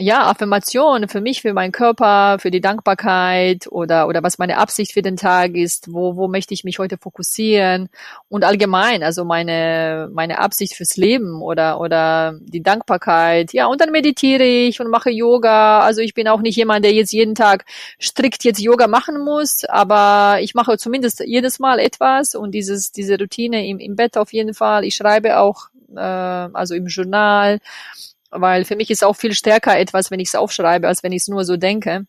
[0.02, 4.94] ja, Affirmation für mich, für meinen Körper, für die Dankbarkeit oder, oder was meine Absicht
[4.94, 7.90] für den Tag ist, wo, wo möchte ich mich heute fokussieren
[8.30, 13.52] und allgemein, also meine, meine Absicht fürs Leben oder, oder die Dankbarkeit.
[13.52, 15.82] Ja, und dann meditiere ich und mache Yoga.
[15.82, 17.66] Also ich bin auch nicht jemand, der jetzt jeden Tag
[18.02, 23.20] strikt jetzt Yoga machen muss, aber ich mache zumindest jedes Mal etwas und dieses, diese
[23.20, 24.86] Routine im, im Bett auf jeden Fall.
[24.86, 27.60] Ich schreibe auch, äh, also im Journal
[28.32, 31.24] weil für mich ist auch viel stärker etwas, wenn ich es aufschreibe, als wenn ich
[31.24, 32.06] es nur so denke.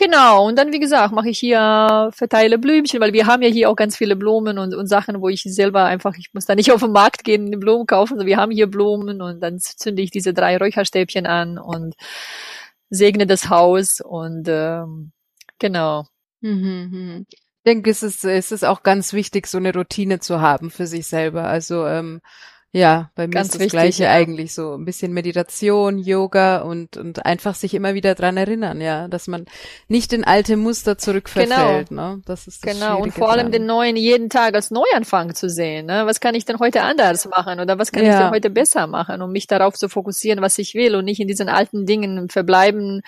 [0.00, 3.68] Genau, und dann, wie gesagt, mache ich hier, verteile Blümchen, weil wir haben ja hier
[3.68, 6.72] auch ganz viele Blumen und, und Sachen, wo ich selber einfach, ich muss da nicht
[6.72, 10.10] auf den Markt gehen, die Blumen kaufen, wir haben hier Blumen und dann zünde ich
[10.10, 11.96] diese drei Räucherstäbchen an und
[12.88, 15.12] segne das Haus und ähm,
[15.58, 16.06] genau.
[16.40, 17.26] Mhm, mhm.
[17.28, 20.86] Ich denke, es ist, es ist auch ganz wichtig, so eine Routine zu haben für
[20.86, 21.44] sich selber.
[21.44, 22.22] Also ähm,
[22.72, 24.12] ja, bei mir Ganz ist das wichtig, Gleiche ja.
[24.12, 24.74] eigentlich so.
[24.74, 29.46] Ein bisschen Meditation, Yoga und, und einfach sich immer wieder dran erinnern, ja, dass man
[29.88, 32.14] nicht in alte Muster zurückverfällt, genau.
[32.14, 32.22] ne?
[32.26, 33.52] Das ist das Genau, und vor allem dran.
[33.52, 36.06] den neuen jeden Tag als Neuanfang zu sehen, ne?
[36.06, 38.12] Was kann ich denn heute anders machen oder was kann ja.
[38.12, 41.18] ich denn heute besser machen, um mich darauf zu fokussieren, was ich will und nicht
[41.18, 43.02] in diesen alten Dingen verbleiben,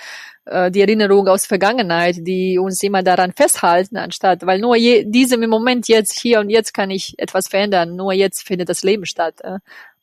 [0.45, 5.43] äh, die Erinnerung aus Vergangenheit, die uns immer daran festhalten, anstatt, weil nur je, diesem
[5.43, 9.07] im Moment jetzt, hier und jetzt kann ich etwas verändern, nur jetzt findet das Leben
[9.07, 9.40] statt.
[9.43, 9.59] Äh.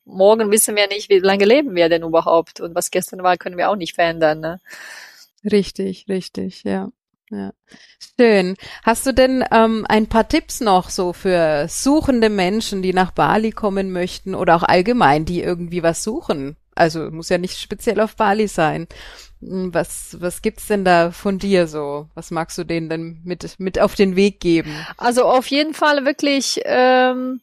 [0.05, 3.57] Morgen wissen wir nicht, wie lange leben wir denn überhaupt und was gestern war, können
[3.57, 4.39] wir auch nicht verändern.
[4.39, 4.59] Ne?
[5.43, 6.89] Richtig, richtig, ja.
[7.31, 7.51] Ja.
[8.17, 8.55] Schön.
[8.83, 13.51] Hast du denn ähm, ein paar Tipps noch so für suchende Menschen, die nach Bali
[13.51, 16.55] kommen möchten oder auch allgemein, die irgendwie was suchen?
[16.79, 18.87] Also muss ja nicht speziell auf Bali sein.
[19.41, 22.07] Hm, was, was gibt's denn da von dir so?
[22.13, 24.73] Was magst du denen denn mit, mit auf den Weg geben?
[24.95, 27.41] Also auf jeden Fall wirklich ähm,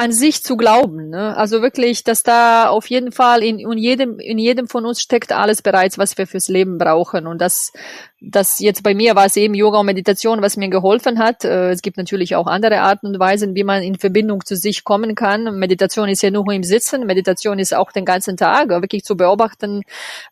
[0.00, 1.10] an sich zu glauben.
[1.10, 1.36] Ne?
[1.36, 5.32] Also wirklich, dass da auf jeden Fall in, in jedem in jedem von uns steckt
[5.32, 7.26] alles bereits, was wir fürs Leben brauchen.
[7.26, 7.72] Und das,
[8.20, 11.44] das jetzt bei mir war es eben Yoga und Meditation, was mir geholfen hat.
[11.44, 14.84] Äh, es gibt natürlich auch andere Arten und Weisen, wie man in Verbindung zu sich
[14.84, 15.58] kommen kann.
[15.58, 17.04] Meditation ist ja nur im Sitzen.
[17.04, 19.82] Meditation ist auch den ganzen Tag, wirklich zu beobachten,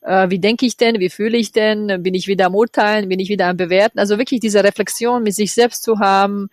[0.02, 3.18] äh, wie denke ich denn, wie fühle ich denn, bin ich wieder am Urteilen, bin
[3.18, 3.98] ich wieder am Bewerten.
[3.98, 6.50] Also wirklich diese Reflexion mit sich selbst zu haben,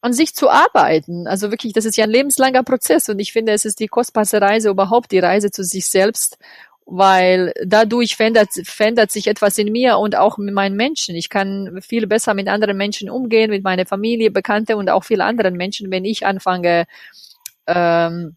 [0.00, 1.26] an sich zu arbeiten.
[1.26, 4.40] Also wirklich, das ist ja ein lebenslanger Prozess und ich finde, es ist die kostbarste
[4.40, 6.38] Reise überhaupt, die Reise zu sich selbst
[6.90, 11.14] weil dadurch verändert, verändert sich etwas in mir und auch mit meinen Menschen.
[11.14, 15.20] Ich kann viel besser mit anderen Menschen umgehen, mit meiner Familie, Bekannte und auch vielen
[15.20, 16.86] anderen Menschen, wenn ich anfange,
[17.68, 18.36] ähm,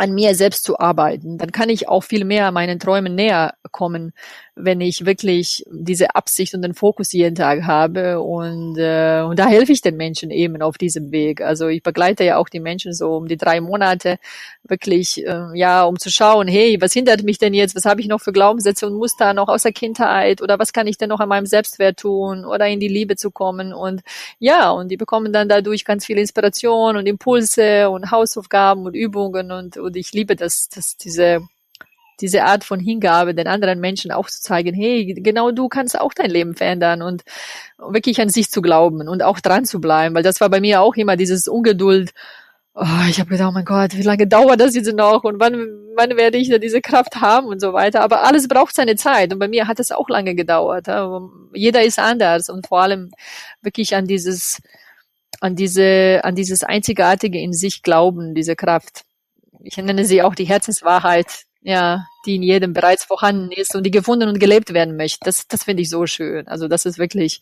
[0.00, 1.36] an mir selbst zu arbeiten.
[1.36, 4.12] Dann kann ich auch viel mehr meinen Träumen näher kommen,
[4.54, 8.20] wenn ich wirklich diese Absicht und den Fokus jeden Tag habe.
[8.20, 11.42] Und, äh, und da helfe ich den Menschen eben auf diesem Weg.
[11.42, 14.18] Also ich begleite ja auch die Menschen so um die drei Monate
[14.62, 17.76] wirklich, äh, ja, um zu schauen, hey, was hindert mich denn jetzt?
[17.76, 20.40] Was habe ich noch für Glaubenssätze und Muster noch aus der Kindheit?
[20.40, 22.46] Oder was kann ich denn noch an meinem Selbstwert tun?
[22.46, 23.74] Oder in die Liebe zu kommen?
[23.74, 24.00] Und
[24.38, 29.52] ja, und die bekommen dann dadurch ganz viel Inspiration und Impulse und Hausaufgaben und Übungen
[29.52, 31.42] und, und ich liebe das, das diese
[32.20, 36.12] diese Art von Hingabe den anderen Menschen auch zu zeigen, hey, genau du kannst auch
[36.12, 37.22] dein Leben verändern und
[37.78, 40.80] wirklich an sich zu glauben und auch dran zu bleiben, weil das war bei mir
[40.80, 42.10] auch immer dieses Ungeduld.
[42.74, 45.54] Oh, ich habe gedacht, oh mein Gott, wie lange dauert das jetzt noch und wann,
[45.96, 48.00] wann werde ich da diese Kraft haben und so weiter.
[48.00, 50.86] Aber alles braucht seine Zeit und bei mir hat es auch lange gedauert.
[51.52, 53.10] Jeder ist anders und vor allem
[53.60, 54.62] wirklich an dieses,
[55.40, 59.04] an diese, an dieses einzigartige in sich glauben, diese Kraft.
[59.62, 63.90] Ich nenne sie auch die Herzenswahrheit, ja, die in jedem bereits vorhanden ist und die
[63.90, 65.20] gefunden und gelebt werden möchte.
[65.24, 66.48] Das, das finde ich so schön.
[66.48, 67.40] Also das ist wirklich,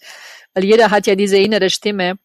[0.54, 2.18] weil jeder hat ja diese innere Stimme.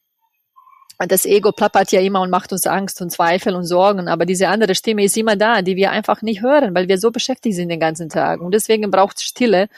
[1.07, 4.07] Das Ego plappert ja immer und macht uns Angst und Zweifel und Sorgen.
[4.07, 7.11] Aber diese andere Stimme ist immer da, die wir einfach nicht hören, weil wir so
[7.11, 8.41] beschäftigt sind den ganzen Tag.
[8.41, 9.69] Und deswegen braucht es Stille,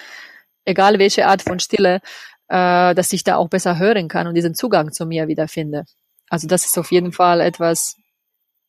[0.66, 2.02] egal welche Art von Stille,
[2.48, 5.86] äh, dass ich da auch besser hören kann und diesen Zugang zu mir wiederfinde.
[6.30, 7.96] Also das ist auf jeden Fall etwas,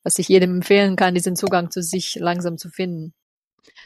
[0.06, 3.12] was ich jedem empfehlen kann, diesen Zugang zu sich langsam zu finden.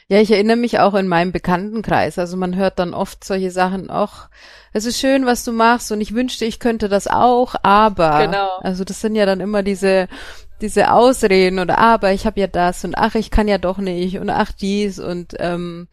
[0.07, 2.19] Ja, ich erinnere mich auch in meinem Bekanntenkreis.
[2.19, 4.29] Also man hört dann oft solche Sachen, ach,
[4.71, 8.27] es ist schön, was du machst und ich wünschte, ich könnte das auch, aber.
[8.27, 8.49] Genau.
[8.59, 10.07] Also das sind ja dann immer diese,
[10.61, 14.19] diese Ausreden oder aber ich habe ja das und ach, ich kann ja doch nicht
[14.19, 15.87] und ach dies und ähm,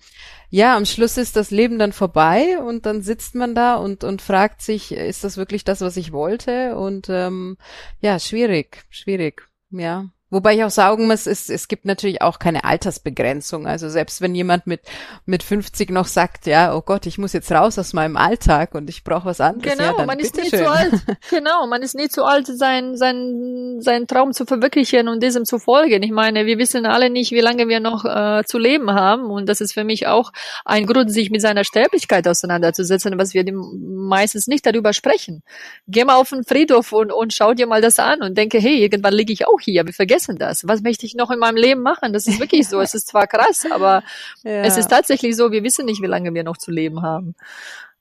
[0.50, 4.20] ja, am Schluss ist das Leben dann vorbei und dann sitzt man da und, und
[4.20, 6.76] fragt sich, ist das wirklich das, was ich wollte?
[6.76, 7.56] Und ähm,
[8.02, 10.10] ja, schwierig, schwierig, ja.
[10.30, 13.66] Wobei ich auch sagen muss, es, es gibt natürlich auch keine Altersbegrenzung.
[13.66, 14.82] Also selbst wenn jemand mit,
[15.24, 18.90] mit 50 noch sagt, ja, oh Gott, ich muss jetzt raus aus meinem Alltag und
[18.90, 19.76] ich brauche was anderes.
[19.76, 20.64] Genau, ja, man ist nie schön.
[20.64, 20.92] zu alt.
[21.30, 25.58] Genau, man ist nie zu alt, sein, sein, seinen Traum zu verwirklichen und diesem zu
[25.58, 26.02] folgen.
[26.02, 29.30] Ich meine, wir wissen alle nicht, wie lange wir noch äh, zu leben haben.
[29.30, 30.32] Und das ist für mich auch
[30.64, 35.42] ein Grund, sich mit seiner Sterblichkeit auseinanderzusetzen, was wir meistens nicht darüber sprechen.
[35.86, 38.82] Geh mal auf den Friedhof und, und schau dir mal das an und denke, hey,
[38.82, 39.86] irgendwann liege ich auch hier.
[39.86, 40.66] Wir vergessen vergessen das.
[40.66, 42.12] Was möchte ich noch in meinem Leben machen?
[42.12, 42.80] Das ist wirklich so.
[42.80, 44.02] Es ist zwar krass, aber
[44.44, 44.62] ja.
[44.62, 47.34] es ist tatsächlich so, wir wissen nicht, wie lange wir noch zu leben haben.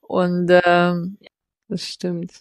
[0.01, 1.17] Und ähm,
[1.67, 2.31] das stimmt.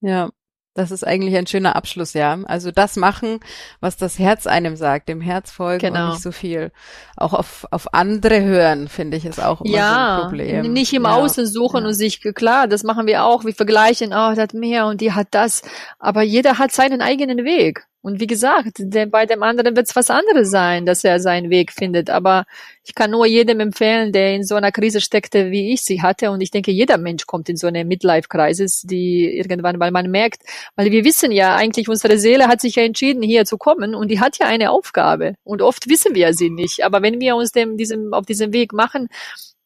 [0.00, 0.30] Ja.
[0.74, 2.38] Das ist eigentlich ein schöner Abschluss, ja.
[2.46, 3.40] Also das machen,
[3.80, 6.04] was das Herz einem sagt, dem Herz folgen genau.
[6.04, 6.72] und nicht so viel
[7.14, 10.72] auch auf, auf andere hören, finde ich, ist auch immer ja, so ein Problem.
[10.72, 11.14] Nicht im ja.
[11.14, 11.88] Außen suchen ja.
[11.88, 13.44] und sich, klar, das machen wir auch.
[13.44, 15.60] Wir vergleichen, oh, der hat mehr und die hat das.
[15.98, 17.86] Aber jeder hat seinen eigenen Weg.
[18.02, 21.50] Und wie gesagt, denn bei dem anderen wird es was anderes sein, dass er seinen
[21.50, 22.10] Weg findet.
[22.10, 22.46] Aber
[22.82, 26.32] ich kann nur jedem empfehlen, der in so einer Krise steckte, wie ich sie hatte.
[26.32, 30.42] Und ich denke, jeder Mensch kommt in so eine Midlife-Crisis, die irgendwann, weil man merkt,
[30.74, 34.10] weil wir wissen ja eigentlich, unsere Seele hat sich ja entschieden, hier zu kommen und
[34.10, 35.36] die hat ja eine Aufgabe.
[35.44, 36.84] Und oft wissen wir sie nicht.
[36.84, 39.08] Aber wenn wir uns dem, diesem, auf diesem Weg machen,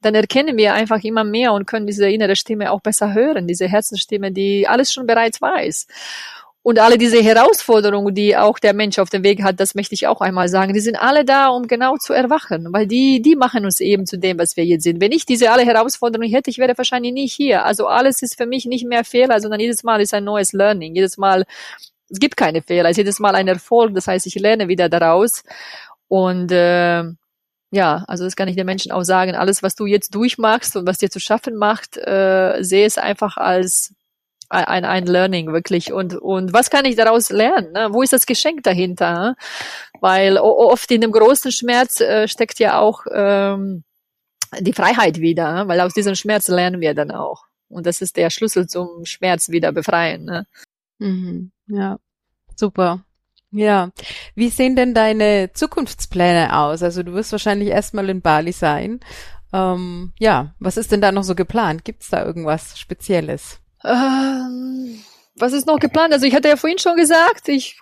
[0.03, 3.66] dann erkennen wir einfach immer mehr und können diese innere Stimme auch besser hören, diese
[3.66, 5.87] Herzensstimme, die alles schon bereits weiß.
[6.67, 10.09] Und alle diese Herausforderungen, die auch der Mensch auf dem Weg hat, das möchte ich
[10.09, 13.64] auch einmal sagen, die sind alle da, um genau zu erwachen, weil die, die machen
[13.64, 15.01] uns eben zu dem, was wir jetzt sind.
[15.01, 17.64] Wenn ich diese alle Herausforderungen hätte, ich wäre wahrscheinlich nicht hier.
[17.64, 20.97] Also alles ist für mich nicht mehr Fehler, sondern jedes Mal ist ein neues Learning.
[20.97, 21.45] Jedes Mal,
[22.11, 23.95] es gibt keine Fehler, es ist jedes Mal ein Erfolg.
[23.95, 25.45] Das heißt, ich lerne wieder daraus.
[26.09, 27.05] Und äh,
[27.71, 29.37] ja, also das kann ich den Menschen auch sagen.
[29.37, 33.37] Alles, was du jetzt durchmachst und was dir zu schaffen macht, äh, sehe es einfach
[33.37, 33.95] als
[34.49, 35.93] ein, ein Learning wirklich.
[35.93, 37.73] Und, und was kann ich daraus lernen?
[37.73, 37.89] Ne?
[37.91, 39.13] Wo ist das Geschenk dahinter?
[39.13, 39.37] Ne?
[40.01, 43.85] Weil oft in dem großen Schmerz äh, steckt ja auch ähm,
[44.61, 45.69] die Freiheit wieder, ne?
[45.69, 47.45] weil aus diesem Schmerz lernen wir dann auch.
[47.69, 50.25] Und das ist der Schlüssel zum Schmerz wieder befreien.
[50.25, 50.47] Ne?
[50.99, 51.51] Mhm.
[51.67, 51.99] Ja,
[52.55, 53.05] super.
[53.51, 53.91] Ja.
[54.35, 56.83] Wie sehen denn deine Zukunftspläne aus?
[56.83, 59.01] Also du wirst wahrscheinlich erstmal in Bali sein.
[59.53, 61.85] Ähm, ja, was ist denn da noch so geplant?
[61.85, 63.61] Gibt's da irgendwas Spezielles?
[63.87, 65.01] Ähm,
[65.37, 66.12] was ist noch geplant?
[66.12, 67.78] Also ich hatte ja vorhin schon gesagt, ich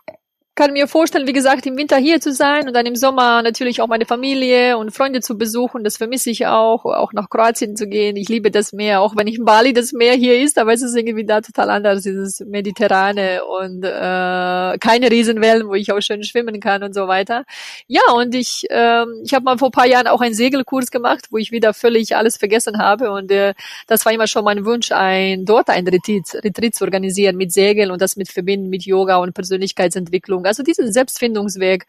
[0.54, 3.80] kann mir vorstellen, wie gesagt, im Winter hier zu sein und dann im Sommer natürlich
[3.82, 5.82] auch meine Familie und Freunde zu besuchen.
[5.82, 8.14] Das vermisse ich auch, auch nach Kroatien zu gehen.
[8.16, 10.82] Ich liebe das Meer, auch wenn ich in Bali das Meer hier ist, aber es
[10.82, 16.22] ist irgendwie da total anders, dieses Mediterrane und äh, keine Riesenwellen, wo ich auch schön
[16.22, 17.44] schwimmen kann und so weiter.
[17.88, 21.38] Ja, und ich, äh, ich habe mal vor paar Jahren auch einen Segelkurs gemacht, wo
[21.38, 23.54] ich wieder völlig alles vergessen habe und äh,
[23.88, 27.90] das war immer schon mein Wunsch, ein dort ein Retreat, Retreat zu organisieren mit Segeln
[27.90, 30.46] und das mit verbinden mit Yoga und Persönlichkeitsentwicklung Entwicklung.
[30.46, 31.86] Also diesen Selbstfindungsweg,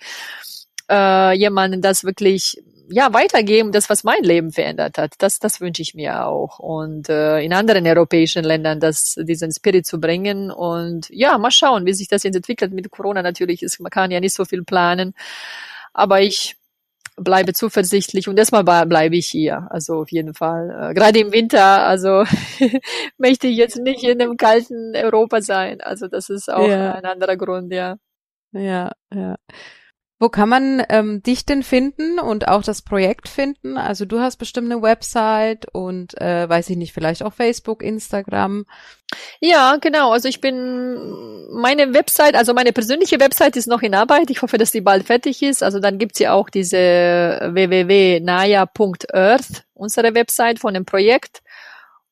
[0.89, 5.14] äh, jemanden das wirklich ja weitergeben, das was mein Leben verändert hat.
[5.18, 9.88] Das das wünsche ich mir auch und äh, in anderen europäischen Ländern das diesen Spirit
[9.88, 13.24] zu bringen und ja mal schauen, wie sich das jetzt entwickelt mit Corona.
[13.24, 15.16] Natürlich ist man kann ja nicht so viel planen,
[15.93, 16.58] aber ich
[17.18, 19.68] bleibe zuversichtlich und erstmal bleibe ich hier.
[19.72, 20.91] Also auf jeden Fall.
[20.91, 22.24] Äh, gerade im Winter, also
[23.18, 25.82] möchte ich jetzt nicht in einem kalten Europa sein.
[25.82, 26.93] Also das ist auch ja.
[26.93, 27.97] ein anderer Grund, ja.
[28.56, 29.36] Ja, ja.
[30.18, 33.78] Wo kann man ähm, dich denn finden und auch das Projekt finden?
[33.78, 38.66] Also du hast bestimmt eine Website und äh, weiß ich nicht, vielleicht auch Facebook, Instagram.
[39.41, 40.14] Ja, genau.
[40.14, 44.30] Also ich bin meine Website, also meine persönliche Website ist noch in Arbeit.
[44.30, 45.62] Ich hoffe, dass die bald fertig ist.
[45.62, 51.41] Also dann gibt's ja auch diese www.naya.earth, unsere Website von dem Projekt.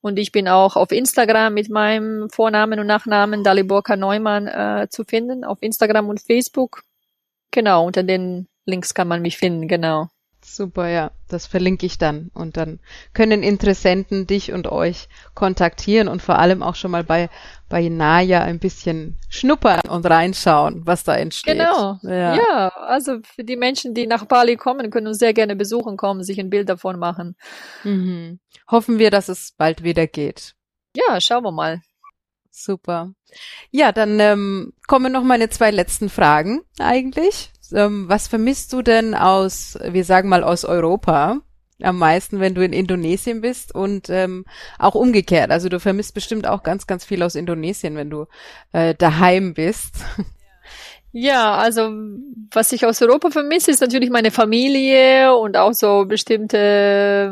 [0.03, 5.05] Und ich bin auch auf Instagram mit meinem Vornamen und Nachnamen Daliborka Neumann äh, zu
[5.05, 6.83] finden, auf Instagram und Facebook.
[7.51, 10.09] Genau, unter den Links kann man mich finden, genau.
[10.45, 12.29] Super, ja, das verlinke ich dann.
[12.33, 12.79] Und dann
[13.13, 17.29] können Interessenten dich und euch kontaktieren und vor allem auch schon mal bei,
[17.69, 21.57] bei Naya ein bisschen schnuppern und reinschauen, was da entsteht.
[21.57, 21.99] Genau.
[22.03, 22.35] Ja.
[22.35, 26.23] ja, also für die Menschen, die nach Bali kommen, können uns sehr gerne besuchen kommen,
[26.23, 27.35] sich ein Bild davon machen.
[27.83, 28.39] Mhm.
[28.69, 30.55] Hoffen wir, dass es bald wieder geht.
[30.95, 31.81] Ja, schauen wir mal.
[32.55, 33.13] Super.
[33.71, 37.51] Ja, dann ähm, kommen noch meine zwei letzten Fragen eigentlich.
[37.73, 41.41] Ähm, was vermisst du denn aus, wir sagen mal aus Europa
[41.81, 44.45] am meisten, wenn du in Indonesien bist und ähm,
[44.77, 45.49] auch umgekehrt.
[45.49, 48.27] Also du vermisst bestimmt auch ganz, ganz viel aus Indonesien, wenn du
[48.71, 49.95] äh, daheim bist.
[51.15, 51.91] Ja, also
[52.51, 57.29] was ich aus Europa vermisse, ist natürlich meine Familie und auch so bestimmte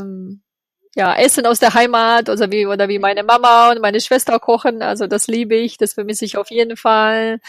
[0.96, 4.82] ja, Essen aus der Heimat oder wie, oder wie meine Mama und meine Schwester kochen.
[4.82, 7.39] Also das liebe ich, das vermisse ich auf jeden Fall.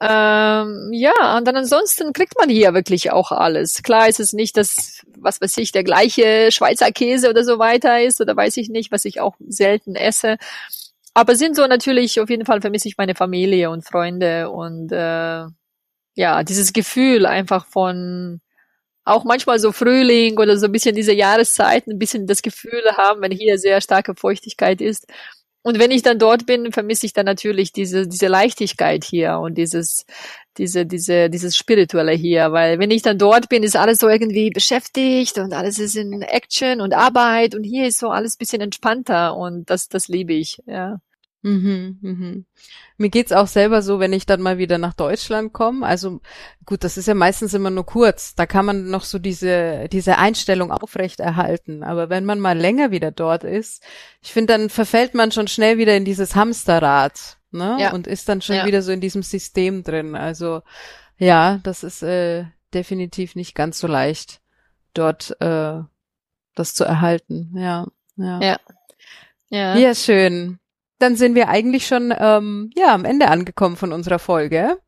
[0.00, 3.82] Ähm, ja, und dann ansonsten kriegt man hier wirklich auch alles.
[3.82, 8.00] Klar ist es nicht, dass, was weiß ich, der gleiche Schweizer Käse oder so weiter
[8.02, 10.36] ist oder weiß ich nicht, was ich auch selten esse.
[11.14, 15.46] Aber sind so natürlich, auf jeden Fall vermisse ich meine Familie und Freunde und äh,
[16.14, 18.40] ja, dieses Gefühl einfach von
[19.08, 23.22] auch manchmal so Frühling oder so ein bisschen diese Jahreszeiten, ein bisschen das Gefühl haben,
[23.22, 25.06] wenn hier sehr starke Feuchtigkeit ist.
[25.62, 29.58] Und wenn ich dann dort bin, vermisse ich dann natürlich diese, diese Leichtigkeit hier und
[29.58, 30.06] dieses,
[30.56, 34.50] diese, diese, dieses Spirituelle hier, weil wenn ich dann dort bin, ist alles so irgendwie
[34.50, 39.36] beschäftigt und alles ist in Action und Arbeit und hier ist so alles bisschen entspannter
[39.36, 40.98] und das, das liebe ich, ja.
[41.42, 42.46] Mhm, mhm.
[42.96, 45.86] Mir geht's auch selber so, wenn ich dann mal wieder nach Deutschland komme.
[45.86, 46.20] Also
[46.66, 48.34] gut, das ist ja meistens immer nur kurz.
[48.34, 51.84] Da kann man noch so diese diese Einstellung aufrechterhalten.
[51.84, 53.84] Aber wenn man mal länger wieder dort ist,
[54.20, 57.76] ich finde, dann verfällt man schon schnell wieder in dieses Hamsterrad, ne?
[57.78, 57.92] Ja.
[57.92, 58.66] Und ist dann schon ja.
[58.66, 60.16] wieder so in diesem System drin.
[60.16, 60.62] Also
[61.18, 64.40] ja, das ist äh, definitiv nicht ganz so leicht,
[64.92, 65.78] dort äh,
[66.56, 67.52] das zu erhalten.
[67.54, 67.86] Ja,
[68.16, 68.40] ja.
[68.40, 68.56] Ja.
[69.50, 70.58] Ja, ja schön
[70.98, 74.78] dann sind wir eigentlich schon ähm, ja am Ende angekommen von unserer Folge.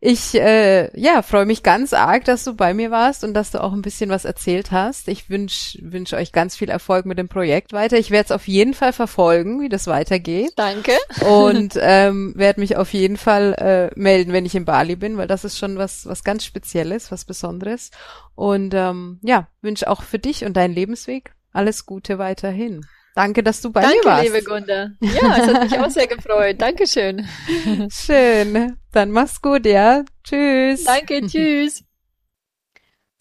[0.00, 3.62] Ich äh, ja freue mich ganz arg, dass du bei mir warst und dass du
[3.62, 5.08] auch ein bisschen was erzählt hast.
[5.08, 7.96] Ich wünsche wünsch euch ganz viel Erfolg mit dem Projekt weiter.
[7.96, 10.52] Ich werde es auf jeden Fall verfolgen, wie das weitergeht.
[10.56, 10.92] Danke.
[11.26, 15.28] Und ähm, werde mich auf jeden Fall äh, melden, wenn ich in Bali bin, weil
[15.28, 17.90] das ist schon was was ganz Spezielles, was Besonderes.
[18.34, 22.84] Und ähm, ja wünsche auch für dich und deinen Lebensweg alles Gute weiterhin.
[23.14, 24.26] Danke, dass du bei Danke, mir warst.
[24.26, 24.90] Danke, liebe Gunda.
[25.00, 26.60] Ja, es hat mich auch sehr gefreut.
[26.60, 27.26] Dankeschön.
[27.90, 28.76] Schön.
[28.92, 30.04] Dann mach's gut, ja.
[30.24, 30.84] Tschüss.
[30.84, 31.84] Danke, tschüss.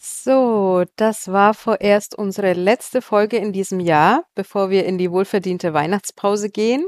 [0.05, 5.73] So, das war vorerst unsere letzte Folge in diesem Jahr, bevor wir in die wohlverdiente
[5.73, 6.85] Weihnachtspause gehen.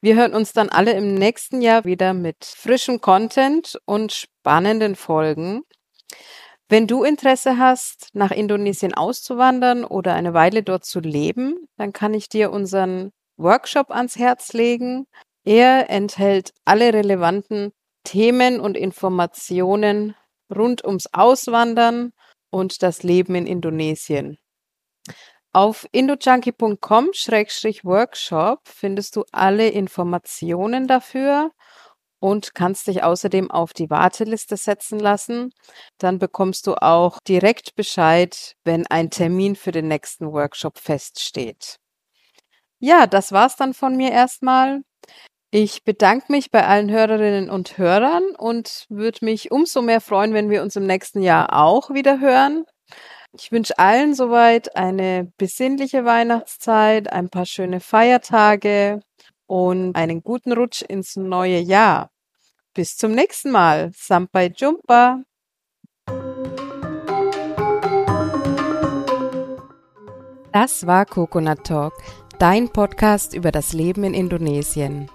[0.00, 5.62] Wir hören uns dann alle im nächsten Jahr wieder mit frischem Content und spannenden Folgen.
[6.70, 12.12] Wenn du Interesse hast, nach Indonesien auszuwandern oder eine Weile dort zu leben, dann kann
[12.12, 15.06] ich dir unseren Workshop ans Herz legen.
[15.44, 17.72] Er enthält alle relevanten
[18.04, 20.14] Themen und Informationen
[20.54, 22.12] rund ums Auswandern
[22.50, 24.36] und das Leben in Indonesien.
[25.54, 31.50] Auf indojunkie.com-workshop findest du alle Informationen dafür
[32.20, 35.50] und kannst dich außerdem auf die Warteliste setzen lassen.
[35.98, 41.76] Dann bekommst du auch direkt Bescheid, wenn ein Termin für den nächsten Workshop feststeht.
[42.80, 44.82] Ja, das war's dann von mir erstmal.
[45.50, 50.50] Ich bedanke mich bei allen Hörerinnen und Hörern und würde mich umso mehr freuen, wenn
[50.50, 52.64] wir uns im nächsten Jahr auch wieder hören.
[53.32, 59.00] Ich wünsche allen soweit eine besinnliche Weihnachtszeit, ein paar schöne Feiertage
[59.48, 62.10] und einen guten Rutsch ins neue Jahr.
[62.74, 63.90] Bis zum nächsten Mal.
[63.96, 65.22] Sampai Jumpa.
[70.52, 71.92] Das war Coconut Talk,
[72.38, 75.10] dein Podcast über das Leben in Indonesien.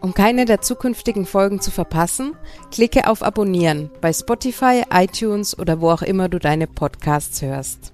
[0.00, 2.36] Um keine der zukünftigen Folgen zu verpassen,
[2.70, 7.92] klicke auf Abonnieren bei Spotify, iTunes oder wo auch immer du deine Podcasts hörst.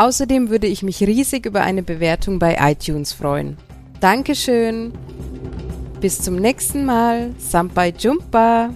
[0.00, 3.58] Außerdem würde ich mich riesig über eine Bewertung bei iTunes freuen.
[4.00, 4.92] Dankeschön.
[6.00, 7.34] Bis zum nächsten Mal.
[7.36, 8.70] Sampai Jumpa.